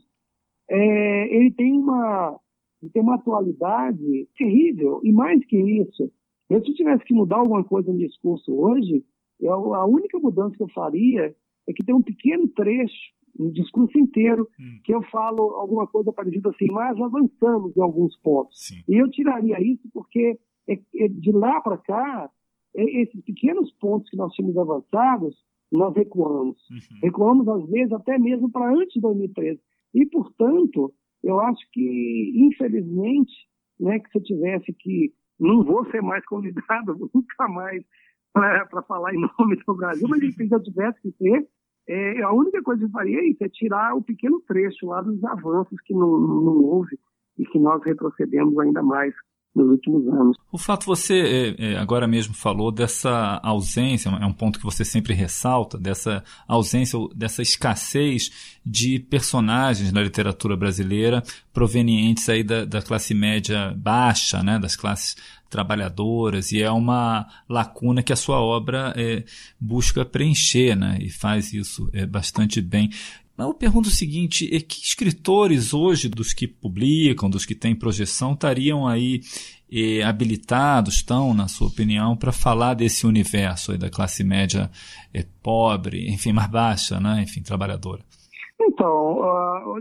é, 0.69 1.35
ele 1.35 1.51
tem 1.51 1.73
uma, 1.79 2.39
ele 2.81 2.91
tem 2.91 3.01
uma 3.01 3.15
atualidade 3.15 4.27
terrível. 4.37 5.01
E 5.03 5.11
mais 5.11 5.43
que 5.45 5.57
isso, 5.57 6.11
eu, 6.47 6.63
se 6.63 6.73
tivesse 6.75 7.03
que 7.05 7.13
mudar 7.13 7.37
alguma 7.37 7.63
coisa 7.63 7.91
no 7.91 7.97
discurso 7.97 8.53
hoje, 8.53 9.03
eu, 9.39 9.73
a 9.73 9.85
única 9.87 10.19
mudança 10.19 10.55
que 10.55 10.61
eu 10.61 10.69
faria 10.69 11.35
é 11.67 11.73
que 11.73 11.83
tem 11.83 11.95
um 11.95 12.01
pequeno 12.03 12.47
trecho, 12.49 13.11
um 13.39 13.51
discurso 13.51 13.97
inteiro, 13.97 14.47
hum. 14.59 14.79
que 14.83 14.93
eu 14.93 15.01
falo 15.03 15.55
alguma 15.55 15.87
coisa 15.87 16.11
parecida 16.11 16.49
assim, 16.49 16.67
mas 16.71 16.99
avançamos 16.99 17.75
em 17.75 17.81
alguns 17.81 18.15
pontos. 18.17 18.67
Sim. 18.67 18.83
E 18.87 19.01
eu 19.01 19.09
tiraria 19.09 19.61
isso 19.61 19.89
porque 19.93 20.37
é, 20.67 20.73
é 20.73 21.07
de 21.07 21.31
lá 21.31 21.61
para 21.61 21.77
cá, 21.77 22.29
é, 22.75 23.01
esses 23.01 23.21
pequenos 23.23 23.71
pontos 23.73 24.09
que 24.09 24.17
nós 24.17 24.33
tínhamos 24.33 24.57
avançados, 24.57 25.35
nós 25.71 25.95
recuamos. 25.95 26.57
Uhum. 26.69 26.99
Recuamos, 27.01 27.47
às 27.47 27.69
vezes, 27.69 27.91
até 27.93 28.17
mesmo 28.17 28.51
para 28.51 28.73
antes 28.73 28.93
de 28.93 29.01
2013. 29.01 29.59
E, 29.93 30.05
portanto, 30.07 30.93
eu 31.23 31.39
acho 31.39 31.61
que, 31.71 32.33
infelizmente, 32.35 33.31
né, 33.79 33.99
que 33.99 34.09
se 34.11 34.17
eu 34.17 34.23
tivesse 34.23 34.73
que. 34.73 35.13
Não 35.39 35.63
vou 35.63 35.83
ser 35.89 36.03
mais 36.03 36.23
convidado, 36.25 37.09
nunca 37.11 37.47
mais, 37.47 37.83
para 38.31 38.83
falar 38.83 39.11
em 39.11 39.19
nome 39.39 39.55
do 39.55 39.75
Brasil, 39.75 40.07
mas 40.07 40.19
se 40.19 40.47
eu 40.51 40.61
tivesse 40.61 41.01
que 41.01 41.11
ser, 41.13 41.47
é, 41.87 42.21
a 42.21 42.31
única 42.31 42.61
coisa 42.61 42.85
que 42.85 42.91
faria 42.91 43.19
é 43.19 43.29
isso, 43.29 43.43
é 43.43 43.49
tirar 43.49 43.95
o 43.95 44.01
pequeno 44.01 44.41
trecho 44.47 44.85
lá 44.87 45.01
dos 45.01 45.23
avanços 45.23 45.79
que 45.85 45.93
não, 45.93 46.19
não 46.19 46.63
houve 46.63 46.97
e 47.37 47.45
que 47.45 47.59
nós 47.59 47.81
retrocedemos 47.83 48.57
ainda 48.59 48.83
mais 48.83 49.13
nos 49.53 49.69
últimos 49.69 50.07
anos. 50.07 50.37
O 50.51 50.57
fato 50.57 50.85
você 50.85 51.55
é, 51.59 51.73
é, 51.73 51.77
agora 51.77 52.07
mesmo 52.07 52.33
falou 52.33 52.71
dessa 52.71 53.39
ausência, 53.43 54.09
é 54.09 54.25
um 54.25 54.33
ponto 54.33 54.57
que 54.57 54.65
você 54.65 54.85
sempre 54.85 55.13
ressalta, 55.13 55.77
dessa 55.77 56.23
ausência, 56.47 56.97
dessa 57.15 57.41
escassez 57.41 58.59
de 58.65 58.99
personagens 58.99 59.91
na 59.91 60.01
literatura 60.01 60.55
brasileira 60.55 61.21
provenientes 61.53 62.29
aí 62.29 62.43
da, 62.43 62.63
da 62.63 62.81
classe 62.81 63.13
média 63.13 63.73
baixa, 63.77 64.41
né, 64.41 64.57
das 64.57 64.75
classes 64.75 65.15
trabalhadoras, 65.51 66.51
e 66.51 66.61
é 66.61 66.71
uma 66.71 67.27
lacuna 67.47 68.01
que 68.01 68.13
a 68.13 68.15
sua 68.15 68.39
obra 68.39 68.93
é, 68.97 69.23
busca 69.59 70.03
preencher, 70.03 70.75
né, 70.75 70.97
e 70.99 71.09
faz 71.09 71.53
isso 71.53 71.89
é, 71.93 72.05
bastante 72.05 72.61
bem. 72.61 72.89
Eu 73.37 73.53
pergunto 73.53 73.89
o 73.89 73.91
seguinte: 73.91 74.47
que 74.61 74.81
escritores 74.81 75.73
hoje, 75.73 76.07
dos 76.07 76.33
que 76.33 76.47
publicam, 76.47 77.29
dos 77.29 77.45
que 77.45 77.55
têm 77.55 77.75
projeção, 77.75 78.33
estariam 78.33 78.87
aí 78.87 79.21
eh, 79.71 80.03
habilitados, 80.03 80.95
estão, 80.95 81.33
na 81.33 81.47
sua 81.47 81.67
opinião, 81.67 82.15
para 82.15 82.31
falar 82.31 82.73
desse 82.73 83.07
universo 83.07 83.71
aí 83.71 83.77
da 83.77 83.89
classe 83.89 84.23
média 84.23 84.69
eh, 85.13 85.25
pobre, 85.41 86.09
enfim, 86.09 86.33
mais 86.33 86.51
baixa, 86.51 86.99
né? 86.99 87.23
enfim, 87.23 87.41
trabalhadora? 87.41 88.03
Então, 88.61 89.17
uh, 89.17 89.79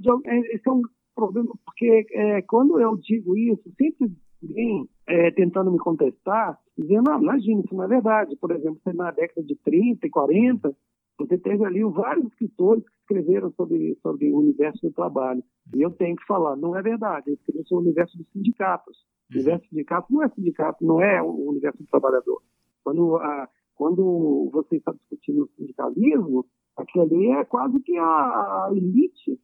esse 0.53 0.67
é 0.67 0.71
um 0.71 0.83
problema, 1.15 1.53
porque 1.67 2.07
é, 2.13 2.43
quando 2.43 2.81
eu 2.81 2.97
digo 2.97 3.37
isso, 3.37 3.63
sempre 3.77 4.11
vem 4.43 4.89
é, 5.11 5.31
tentando 5.33 5.73
me 5.73 5.79
contestar, 5.79 6.57
dizendo, 6.79 7.11
ah, 7.11 7.19
imagina, 7.21 7.63
isso 7.65 7.75
não 7.75 7.85
é 7.85 7.89
verdade. 7.89 8.37
Por 8.37 8.53
exemplo, 8.53 8.81
na 8.95 9.11
década 9.11 9.43
de 9.43 9.57
30 9.57 10.07
e 10.07 10.11
40, 10.11 10.77
você 11.19 11.37
teve 11.37 11.65
ali 11.65 11.83
vários 11.83 12.27
escritores 12.27 12.85
que 12.85 12.95
escreveram 13.01 13.53
sobre, 13.53 13.99
sobre 14.03 14.33
o 14.33 14.39
universo 14.39 14.81
do 14.87 14.93
trabalho. 14.93 15.43
E 15.75 15.83
eu 15.83 15.91
tenho 15.91 16.15
que 16.15 16.25
falar, 16.27 16.57
não 16.57 16.77
é 16.77 16.83
verdade. 16.83 17.29
Eu 17.29 17.35
escrevi 17.35 17.65
sobre 17.67 17.85
o 17.85 17.87
universo 17.87 18.17
dos 18.17 18.27
sindicatos. 18.33 18.97
O 19.31 19.35
universo 19.35 19.65
do 19.65 19.69
sindicato 19.69 20.13
não 20.13 20.23
é 20.23 20.29
sindicato, 20.29 20.85
não 20.85 21.03
é 21.03 21.21
o 21.21 21.51
universo 21.51 21.79
do 21.79 21.89
trabalhador. 21.89 22.41
Quando, 22.85 23.17
a, 23.17 23.49
quando 23.75 24.49
você 24.53 24.77
está 24.77 24.93
discutindo 24.93 25.43
o 25.43 25.51
sindicalismo, 25.57 26.47
aquilo 26.77 27.05
ali 27.05 27.31
é 27.33 27.45
quase 27.45 27.81
que 27.81 27.97
a, 27.99 28.69
elite 28.71 29.39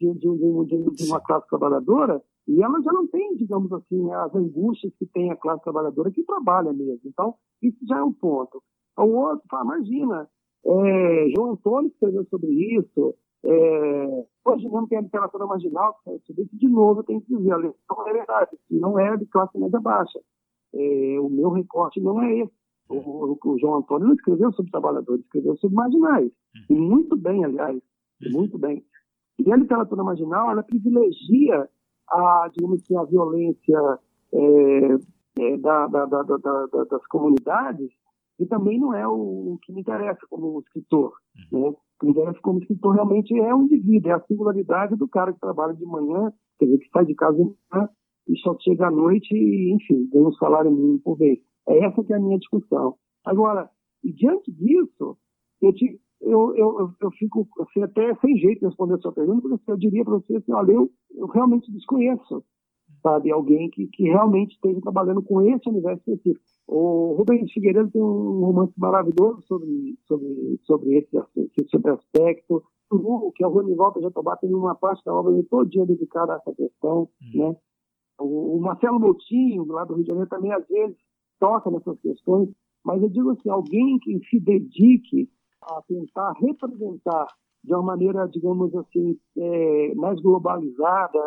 de, 0.00 0.12
de, 0.14 0.66
de, 0.66 0.90
de, 0.96 1.06
uma 1.06 1.20
classe 1.20 1.46
trabalhadora 1.48 2.20
e 2.46 2.62
ela 2.62 2.80
já 2.82 2.92
não 2.92 3.06
tem, 3.06 3.36
digamos 3.36 3.72
assim, 3.72 4.10
as 4.12 4.34
angústias 4.34 4.92
que 4.98 5.06
tem 5.06 5.30
a 5.30 5.36
classe 5.36 5.62
trabalhadora 5.62 6.10
que 6.10 6.24
trabalha 6.24 6.72
mesmo. 6.72 7.00
Então, 7.04 7.34
isso 7.62 7.78
já 7.86 7.98
é 7.98 8.02
um 8.02 8.12
ponto. 8.12 8.62
O 8.98 9.04
outro 9.04 9.44
fala, 9.48 9.76
imagina, 9.76 10.28
é, 10.64 11.28
João 11.34 11.52
Antônio 11.52 11.88
escreveu 11.88 12.24
sobre 12.26 12.50
isso. 12.76 13.14
É, 13.44 14.24
hoje 14.44 14.68
mesmo 14.68 14.88
tem 14.88 14.98
a 14.98 15.02
literatura 15.02 15.46
marginal 15.46 15.94
que 16.04 16.18
sobre 16.26 16.42
isso. 16.42 16.56
De 16.56 16.68
novo, 16.68 17.00
eu 17.00 17.04
tenho 17.04 17.20
que 17.20 17.36
dizer, 17.36 17.52
a 17.52 17.58
não 17.58 18.08
é 18.08 18.12
verdade, 18.12 18.50
não 18.70 18.98
é 18.98 19.16
de 19.16 19.26
classe 19.26 19.58
média 19.58 19.80
baixa. 19.80 20.20
É, 20.74 21.20
o 21.20 21.28
meu 21.28 21.50
recorte 21.50 22.00
não 22.00 22.22
é 22.22 22.38
esse. 22.40 22.52
O, 22.88 22.96
o, 22.96 23.38
o, 23.42 23.58
João 23.58 23.76
Antônio 23.76 24.08
não 24.08 24.14
escreveu 24.14 24.52
sobre 24.52 24.70
trabalhadores, 24.70 25.24
escreveu 25.24 25.56
sobre 25.56 25.76
marginais. 25.76 26.30
E 26.68 26.74
muito 26.74 27.16
bem, 27.16 27.44
aliás, 27.44 27.80
muito 28.30 28.58
bem. 28.58 28.84
E 29.38 29.50
a 29.50 29.56
literatura 29.56 30.04
marginal, 30.04 30.50
ela 30.50 30.62
privilegia 30.62 31.68
a, 32.12 32.50
digamos 32.54 32.82
assim, 32.82 32.96
a 32.96 33.04
violência 33.04 33.98
é, 34.34 34.98
é, 35.38 35.56
da, 35.58 35.86
da, 35.86 36.06
da, 36.06 36.84
das 36.84 37.06
comunidades 37.08 37.90
e 38.38 38.46
também 38.46 38.78
não 38.78 38.94
é 38.94 39.06
o, 39.06 39.58
que 39.62 39.72
me 39.72 39.80
interessa 39.80 40.20
como 40.28 40.60
escritor. 40.60 41.12
Uhum. 41.52 41.60
Né? 41.60 41.68
O 41.68 41.76
que 42.00 42.06
me 42.06 42.12
interessa 42.12 42.38
como 42.42 42.58
escritor 42.58 42.94
realmente 42.94 43.38
é 43.38 43.54
o 43.54 43.62
indivíduo, 43.62 44.10
é 44.10 44.14
a 44.14 44.20
singularidade 44.20 44.96
do 44.96 45.08
cara 45.08 45.32
que 45.32 45.40
trabalha 45.40 45.74
de 45.74 45.84
manhã, 45.84 46.32
quer 46.58 46.66
dizer, 46.66 46.78
que 46.78 46.90
sai 46.90 47.04
de 47.04 47.14
casa 47.14 47.36
de 47.36 47.44
manhã 47.44 47.88
e 48.28 48.38
só 48.38 48.56
chega 48.60 48.86
à 48.86 48.90
noite 48.90 49.34
e, 49.34 49.74
enfim, 49.74 50.08
ganha 50.12 50.28
um 50.28 50.32
salário 50.32 50.70
mínimo 50.70 51.00
por 51.00 51.16
vez. 51.16 51.38
É 51.68 51.84
essa 51.84 52.02
que 52.02 52.12
é 52.12 52.16
a 52.16 52.20
minha 52.20 52.38
discussão. 52.38 52.96
Agora, 53.24 53.70
e 54.02 54.12
diante 54.12 54.50
disso, 54.50 55.16
eu, 55.60 55.72
te, 55.72 56.00
eu, 56.22 56.56
eu, 56.56 56.90
eu, 57.00 57.10
fico 57.12 57.48
assim, 57.60 57.82
até 57.82 58.14
sem 58.16 58.36
jeito 58.36 58.60
de 58.60 58.66
responder 58.66 58.94
a 58.94 58.98
sua 58.98 59.12
pergunta, 59.12 59.48
porque 59.48 59.70
eu 59.70 59.76
diria 59.76 60.04
para 60.04 60.14
você 60.14 60.36
assim, 60.36 60.52
olha, 60.52 60.72
eu, 60.72 60.90
eu 61.14 61.26
realmente 61.26 61.70
desconheço 61.72 62.44
sabe? 63.02 63.30
Alguém 63.30 63.68
que, 63.68 63.86
que 63.88 64.04
realmente 64.04 64.54
esteja 64.54 64.80
trabalhando 64.80 65.22
com 65.22 65.42
esse 65.42 65.68
universo 65.68 66.02
específico. 66.06 66.44
O 66.66 67.14
Rubens 67.18 67.52
Figueiredo 67.52 67.90
tem 67.90 68.00
um 68.00 68.40
romance 68.44 68.72
maravilhoso 68.78 69.42
sobre, 69.42 69.98
sobre, 70.06 70.60
sobre 70.62 70.98
esse, 70.98 71.10
sobre 71.68 71.90
aspecto. 71.90 72.62
O 72.90 73.32
que 73.32 73.42
é 73.42 73.46
o 73.46 73.50
Rony 73.50 73.74
Volta 73.74 74.00
Jatobá 74.00 74.36
tem 74.36 74.54
uma 74.54 74.74
parte 74.74 75.04
da 75.04 75.14
obra 75.14 75.32
todo 75.50 75.68
dia 75.68 75.84
dedicada 75.84 76.34
a 76.34 76.36
essa 76.36 76.54
questão, 76.54 77.08
hum. 77.20 77.38
né? 77.38 77.56
O, 78.20 78.56
o 78.56 78.60
Marcelo 78.60 79.00
Moutinho, 79.00 79.64
lá 79.66 79.84
do 79.84 79.94
Rio 79.94 80.04
de 80.04 80.10
Janeiro, 80.10 80.30
também 80.30 80.52
às 80.52 80.66
vezes 80.68 80.96
toca 81.40 81.70
nessas 81.70 81.98
questões, 82.00 82.48
mas 82.84 83.02
eu 83.02 83.08
digo 83.08 83.30
assim, 83.30 83.48
alguém 83.48 83.98
que 83.98 84.20
se 84.28 84.38
dedique 84.38 85.28
a 85.62 85.82
tentar 85.86 86.32
representar 86.32 87.26
de 87.64 87.72
uma 87.74 87.82
maneira, 87.82 88.26
digamos 88.26 88.74
assim, 88.74 89.16
é, 89.38 89.94
mais 89.94 90.20
globalizada, 90.20 91.18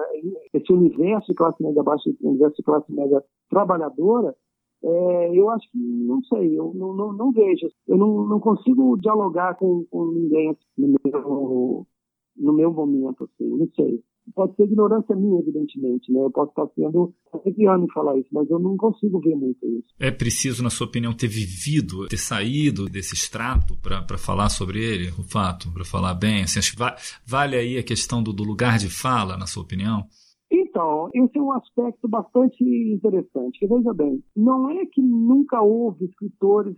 esse 0.54 0.72
universo 0.74 1.28
de 1.28 1.34
classe 1.34 1.64
média 1.64 1.82
baixa, 1.82 2.10
universo 2.22 2.58
de 2.58 2.64
classe 2.64 2.92
média 2.92 3.24
trabalhadora, 3.50 4.36
é, 4.84 5.32
eu 5.34 5.50
acho 5.50 5.70
que, 5.72 5.78
não 5.78 6.22
sei, 6.24 6.60
eu 6.60 6.74
não, 6.76 6.94
não, 6.94 7.14
não 7.14 7.32
vejo. 7.32 7.68
Eu 7.88 7.98
não, 7.98 8.28
não 8.28 8.40
consigo 8.40 8.98
dialogar 8.98 9.56
com, 9.56 9.86
com 9.90 10.12
ninguém 10.12 10.56
no 10.78 10.96
meu, 11.04 11.88
no 12.36 12.54
meu 12.54 12.74
momento, 12.74 13.24
assim, 13.24 13.50
não 13.50 13.68
sei 13.76 14.04
pode 14.34 14.56
ser 14.56 14.64
ignorância 14.64 15.16
minha, 15.16 15.40
evidentemente, 15.40 16.12
né? 16.12 16.20
Eu 16.20 16.32
posso 16.32 16.50
estar 16.50 16.68
sendo 16.76 17.14
em 17.46 17.92
falar 17.94 18.18
isso, 18.18 18.30
mas 18.32 18.50
eu 18.50 18.60
não 18.60 18.76
consigo 18.78 19.20
ver 19.20 19.36
muito 19.36 19.66
isso. 19.66 19.88
É 20.00 20.12
preciso, 20.12 20.64
na 20.64 20.70
sua 20.70 20.88
opinião, 20.88 21.14
ter 21.14 21.28
vivido, 21.28 22.08
ter 22.08 22.18
saído 22.18 22.86
desse 22.86 23.14
extrato 23.14 23.76
para 23.82 24.18
falar 24.18 24.50
sobre 24.50 24.84
ele, 24.84 25.10
o 25.10 25.24
fato, 25.24 25.72
para 25.72 25.86
falar 25.86 26.14
bem? 26.14 26.44
Assim, 26.44 26.60
acho 26.60 26.76
que 26.76 26.84
vale 27.26 27.56
aí 27.56 27.78
a 27.78 27.84
questão 27.84 28.24
do, 28.24 28.34
do 28.34 28.44
lugar 28.44 28.78
de 28.78 28.90
fala, 28.90 29.38
na 29.38 29.46
sua 29.46 29.64
opinião? 29.64 30.06
Então, 30.52 31.10
esse 31.14 31.38
é 31.38 31.42
um 31.42 31.52
aspecto 31.52 32.08
bastante 32.08 32.64
interessante. 32.64 33.66
Veja 33.68 33.94
bem, 33.94 34.24
não 34.36 34.70
é 34.70 34.86
que 34.86 35.02
nunca 35.02 35.62
houve 35.62 36.06
escritores 36.06 36.76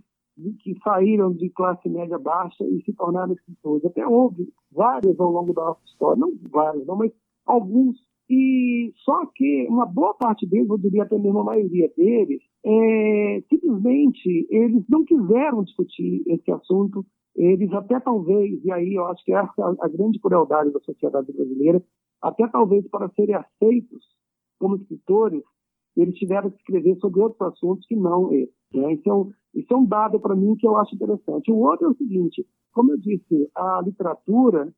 que 0.59 0.77
saíram 0.83 1.33
de 1.33 1.49
classe 1.49 1.89
média 1.89 2.17
baixa 2.17 2.63
e 2.63 2.81
se 2.83 2.93
tornaram 2.93 3.33
escritores. 3.33 3.83
Até 3.85 4.05
houve 4.05 4.47
vários 4.71 5.19
ao 5.19 5.31
longo 5.31 5.53
da 5.53 5.65
nossa 5.65 5.81
história, 5.85 6.19
não 6.19 6.31
vários, 6.49 6.85
não, 6.85 6.95
mas 6.95 7.11
alguns. 7.47 7.97
E 8.29 8.91
só 9.05 9.25
que 9.27 9.67
uma 9.69 9.85
boa 9.85 10.13
parte 10.13 10.45
deles, 10.45 10.69
eu 10.69 10.77
diria 10.77 11.03
até 11.03 11.17
mesmo 11.17 11.39
a 11.39 11.45
maioria 11.45 11.89
deles, 11.95 12.41
é, 12.65 13.43
simplesmente 13.49 14.47
eles 14.49 14.83
não 14.89 15.05
quiseram 15.05 15.63
discutir 15.63 16.23
esse 16.27 16.51
assunto. 16.51 17.05
Eles 17.35 17.71
até 17.71 17.99
talvez, 17.99 18.63
e 18.65 18.71
aí 18.71 18.95
eu 18.95 19.05
acho 19.05 19.23
que 19.23 19.31
essa 19.31 19.53
é 19.59 19.85
a 19.85 19.87
grande 19.87 20.19
crueldade 20.19 20.71
da 20.71 20.79
sociedade 20.79 21.31
brasileira, 21.31 21.81
até 22.21 22.47
talvez 22.47 22.87
para 22.89 23.09
serem 23.09 23.35
aceitos 23.35 24.03
como 24.59 24.75
escritores, 24.75 25.43
eles 25.95 26.15
tiveram 26.15 26.49
que 26.49 26.57
escrever 26.57 26.95
sobre 26.97 27.21
outros 27.21 27.41
assuntos 27.41 27.85
que 27.87 27.95
não 27.95 28.31
esse. 28.33 28.53
Né? 28.73 28.99
Um, 29.07 29.31
isso 29.53 29.73
é 29.73 29.77
um 29.77 29.85
dado 29.85 30.19
para 30.19 30.35
mim 30.35 30.55
que 30.55 30.67
eu 30.67 30.75
acho 30.77 30.95
interessante. 30.95 31.51
O 31.51 31.57
outro 31.57 31.87
é 31.87 31.89
o 31.89 31.95
seguinte, 31.95 32.45
como 32.71 32.91
eu 32.91 32.97
disse, 32.97 33.49
a 33.55 33.81
literatura 33.83 34.71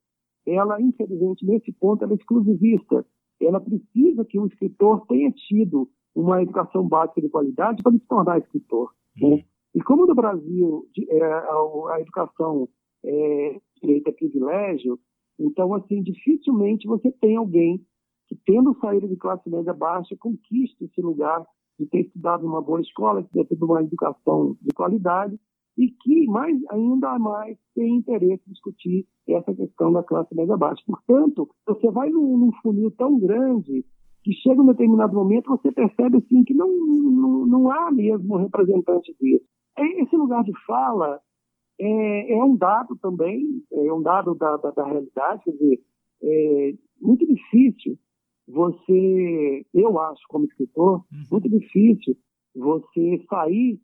ela, 0.49 0.81
infelizmente, 0.81 1.45
nesse 1.45 1.71
ponto, 1.73 2.03
ela 2.03 2.13
é 2.13 2.15
exclusivista. 2.15 3.05
Ela 3.41 3.59
precisa 3.59 4.25
que 4.25 4.39
o 4.39 4.47
escritor 4.47 5.05
tenha 5.07 5.31
tido 5.31 5.89
uma 6.15 6.41
educação 6.41 6.87
básica 6.87 7.21
de 7.21 7.29
qualidade 7.29 7.81
para 7.81 7.91
se 7.91 7.99
tornar 7.99 8.39
escritor. 8.39 8.93
Né? 9.17 9.43
E 9.73 9.81
como 9.81 10.05
no 10.05 10.15
Brasil 10.15 10.85
é, 11.09 11.23
a, 11.23 11.93
a, 11.93 12.01
educação 12.01 12.67
é 13.05 13.59
direito 13.81 14.09
a 14.09 14.13
privilégio, 14.13 14.99
então, 15.39 15.73
assim, 15.73 16.01
dificilmente 16.01 16.87
você 16.87 17.11
tem 17.11 17.37
alguém 17.37 17.81
que, 18.27 18.35
tendo 18.45 18.77
saído 18.79 19.07
de 19.07 19.15
classe 19.15 19.49
média 19.49 19.73
baixa, 19.73 20.15
conquiste 20.19 20.83
esse 20.83 21.01
lugar 21.01 21.45
de 21.79 21.85
ter 21.85 22.01
estudado 22.01 22.43
numa 22.43 22.61
boa 22.61 22.81
escola, 22.81 23.23
de 23.23 23.29
ter 23.29 23.45
tido 23.45 23.65
uma 23.65 23.81
educação 23.81 24.57
de 24.61 24.73
qualidade 24.73 25.39
e 25.79 25.91
que, 26.01 26.25
mais 26.27 26.57
ainda 26.71 27.17
mais, 27.17 27.57
tem 27.73 27.95
interesse 27.95 28.43
em 28.45 28.51
discutir 28.51 29.07
essa 29.29 29.55
questão 29.55 29.93
da 29.93 30.03
classe 30.03 30.35
média 30.35 30.57
baixa. 30.57 30.83
Portanto, 30.85 31.49
você 31.65 31.89
vai 31.89 32.09
num, 32.09 32.37
num 32.37 32.51
funil 32.61 32.91
tão 32.91 33.17
grande 33.17 33.85
que 34.21 34.33
chega 34.33 34.61
um 34.61 34.65
determinado 34.65 35.13
momento 35.13 35.47
você 35.47 35.71
percebe 35.71 36.17
assim 36.17 36.43
que 36.43 36.53
não, 36.53 36.67
não, 36.67 37.45
não 37.45 37.71
há 37.71 37.89
mesmo 37.91 38.35
representante 38.35 39.15
disso. 39.21 39.45
É, 39.77 40.01
esse 40.01 40.17
lugar 40.17 40.43
de 40.43 40.51
fala 40.67 41.21
é, 41.79 42.33
é 42.33 42.43
um 42.43 42.57
dado 42.57 42.97
também, 43.01 43.63
é 43.71 43.93
um 43.93 44.01
dado 44.01 44.35
da, 44.35 44.57
da, 44.57 44.71
da 44.71 44.85
realidade, 44.85 45.43
quer 45.45 45.51
dizer, 45.51 45.79
é 46.21 46.73
muito 46.99 47.25
difícil 47.25 47.97
você, 48.45 49.65
eu 49.73 49.97
acho 49.97 50.21
como 50.27 50.43
escritor, 50.43 51.05
uhum. 51.09 51.23
muito 51.31 51.47
difícil 51.47 52.17
você 52.53 53.23
sair 53.29 53.79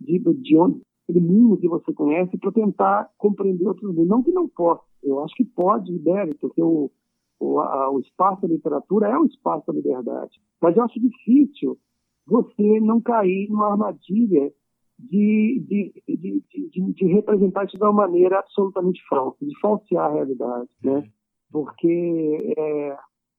de, 0.00 0.18
de 0.18 0.56
onde 0.56 0.80
aquele 1.04 1.20
mundo 1.20 1.58
que 1.58 1.68
você 1.68 1.92
conhece 1.92 2.36
para 2.38 2.52
tentar 2.52 3.10
compreender 3.16 3.66
outros 3.66 3.94
mundos. 3.94 4.08
Não 4.08 4.22
que 4.22 4.32
não 4.32 4.48
possa, 4.48 4.82
eu 5.02 5.22
acho 5.22 5.34
que 5.34 5.44
pode 5.44 5.92
e 5.92 5.98
deve, 5.98 6.34
porque 6.34 6.62
o, 6.62 6.90
o, 7.38 7.60
a, 7.60 7.90
o 7.90 8.00
espaço 8.00 8.42
da 8.42 8.48
literatura 8.48 9.08
é 9.08 9.18
o 9.18 9.26
espaço 9.26 9.66
da 9.66 9.72
liberdade. 9.72 10.40
Mas 10.60 10.76
eu 10.76 10.82
acho 10.82 10.98
difícil 11.00 11.78
você 12.26 12.80
não 12.80 13.00
cair 13.00 13.48
numa 13.50 13.70
armadilha 13.72 14.52
de, 14.98 15.62
de, 15.66 16.02
de, 16.08 16.42
de, 16.70 16.92
de 16.92 17.06
representar 17.06 17.64
isso 17.64 17.76
de 17.76 17.82
uma 17.82 17.92
maneira 17.92 18.38
absolutamente 18.38 19.00
falsa, 19.08 19.44
de 19.44 19.58
falsear 19.60 20.06
a 20.06 20.14
realidade, 20.14 20.70
né? 20.82 21.06
Porque 21.50 22.54
é, 22.56 22.96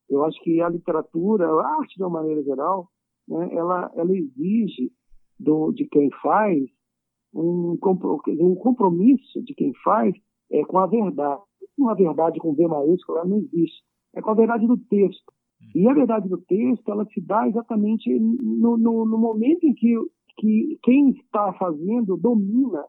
eu 0.10 0.23
acho 0.23 0.39
que 0.43 0.62
a 0.62 0.69
literatura, 0.69 1.47
a 1.47 1.78
arte 1.80 1.95
de 1.97 2.04
uma 2.04 2.21
maneira 2.21 2.43
geral, 2.43 2.89
né, 3.28 3.49
ela, 3.54 3.91
ela 3.95 4.12
exige 4.15 4.91
do, 5.39 5.71
de 5.71 5.86
quem 5.88 6.10
faz 6.21 6.63
um, 7.35 7.77
um 8.39 8.55
compromisso 8.55 9.43
de 9.43 9.53
quem 9.53 9.73
faz 9.83 10.15
é, 10.51 10.63
com 10.63 10.77
a 10.77 10.87
verdade. 10.87 11.41
Uma 11.77 11.93
verdade 11.93 12.39
com 12.39 12.53
V 12.53 12.67
maiúsculo 12.67 13.25
não 13.25 13.37
existe. 13.37 13.83
É 14.15 14.21
com 14.21 14.31
a 14.31 14.35
verdade 14.35 14.65
do 14.65 14.77
texto. 14.77 15.33
E 15.73 15.87
a 15.87 15.93
verdade 15.93 16.29
do 16.29 16.37
texto, 16.37 16.89
ela 16.89 17.05
se 17.05 17.19
dá 17.19 17.47
exatamente 17.47 18.09
no, 18.17 18.77
no, 18.77 19.05
no 19.05 19.17
momento 19.17 19.65
em 19.65 19.73
que, 19.73 19.93
que 20.37 20.79
quem 20.83 21.09
está 21.11 21.53
fazendo 21.53 22.15
domina 22.15 22.85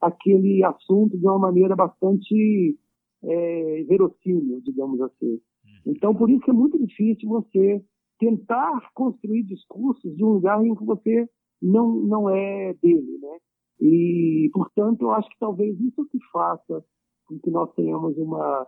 aquele 0.00 0.62
assunto 0.64 1.18
de 1.18 1.26
uma 1.26 1.38
maneira 1.38 1.74
bastante 1.74 2.78
é, 3.22 3.84
verossímil, 3.88 4.60
digamos 4.62 5.00
assim. 5.00 5.40
Então, 5.84 6.14
por 6.14 6.30
isso 6.30 6.48
é 6.48 6.52
muito 6.52 6.78
difícil 6.78 7.28
você 7.28 7.82
tentar 8.18 8.90
construir 8.94 9.42
discursos 9.44 10.14
de 10.14 10.24
um 10.24 10.34
lugar 10.34 10.64
em 10.64 10.74
que 10.74 10.84
você 10.84 11.28
não, 11.60 11.96
não 11.96 12.30
é 12.30 12.74
dele, 12.82 13.18
né? 13.20 13.38
E, 13.80 14.50
portanto, 14.52 15.02
eu 15.02 15.10
acho 15.12 15.28
que 15.30 15.38
talvez 15.38 15.78
isso 15.80 16.06
que 16.10 16.18
faça 16.32 16.84
com 17.26 17.38
que 17.38 17.50
nós 17.50 17.72
tenhamos 17.74 18.16
uma, 18.18 18.66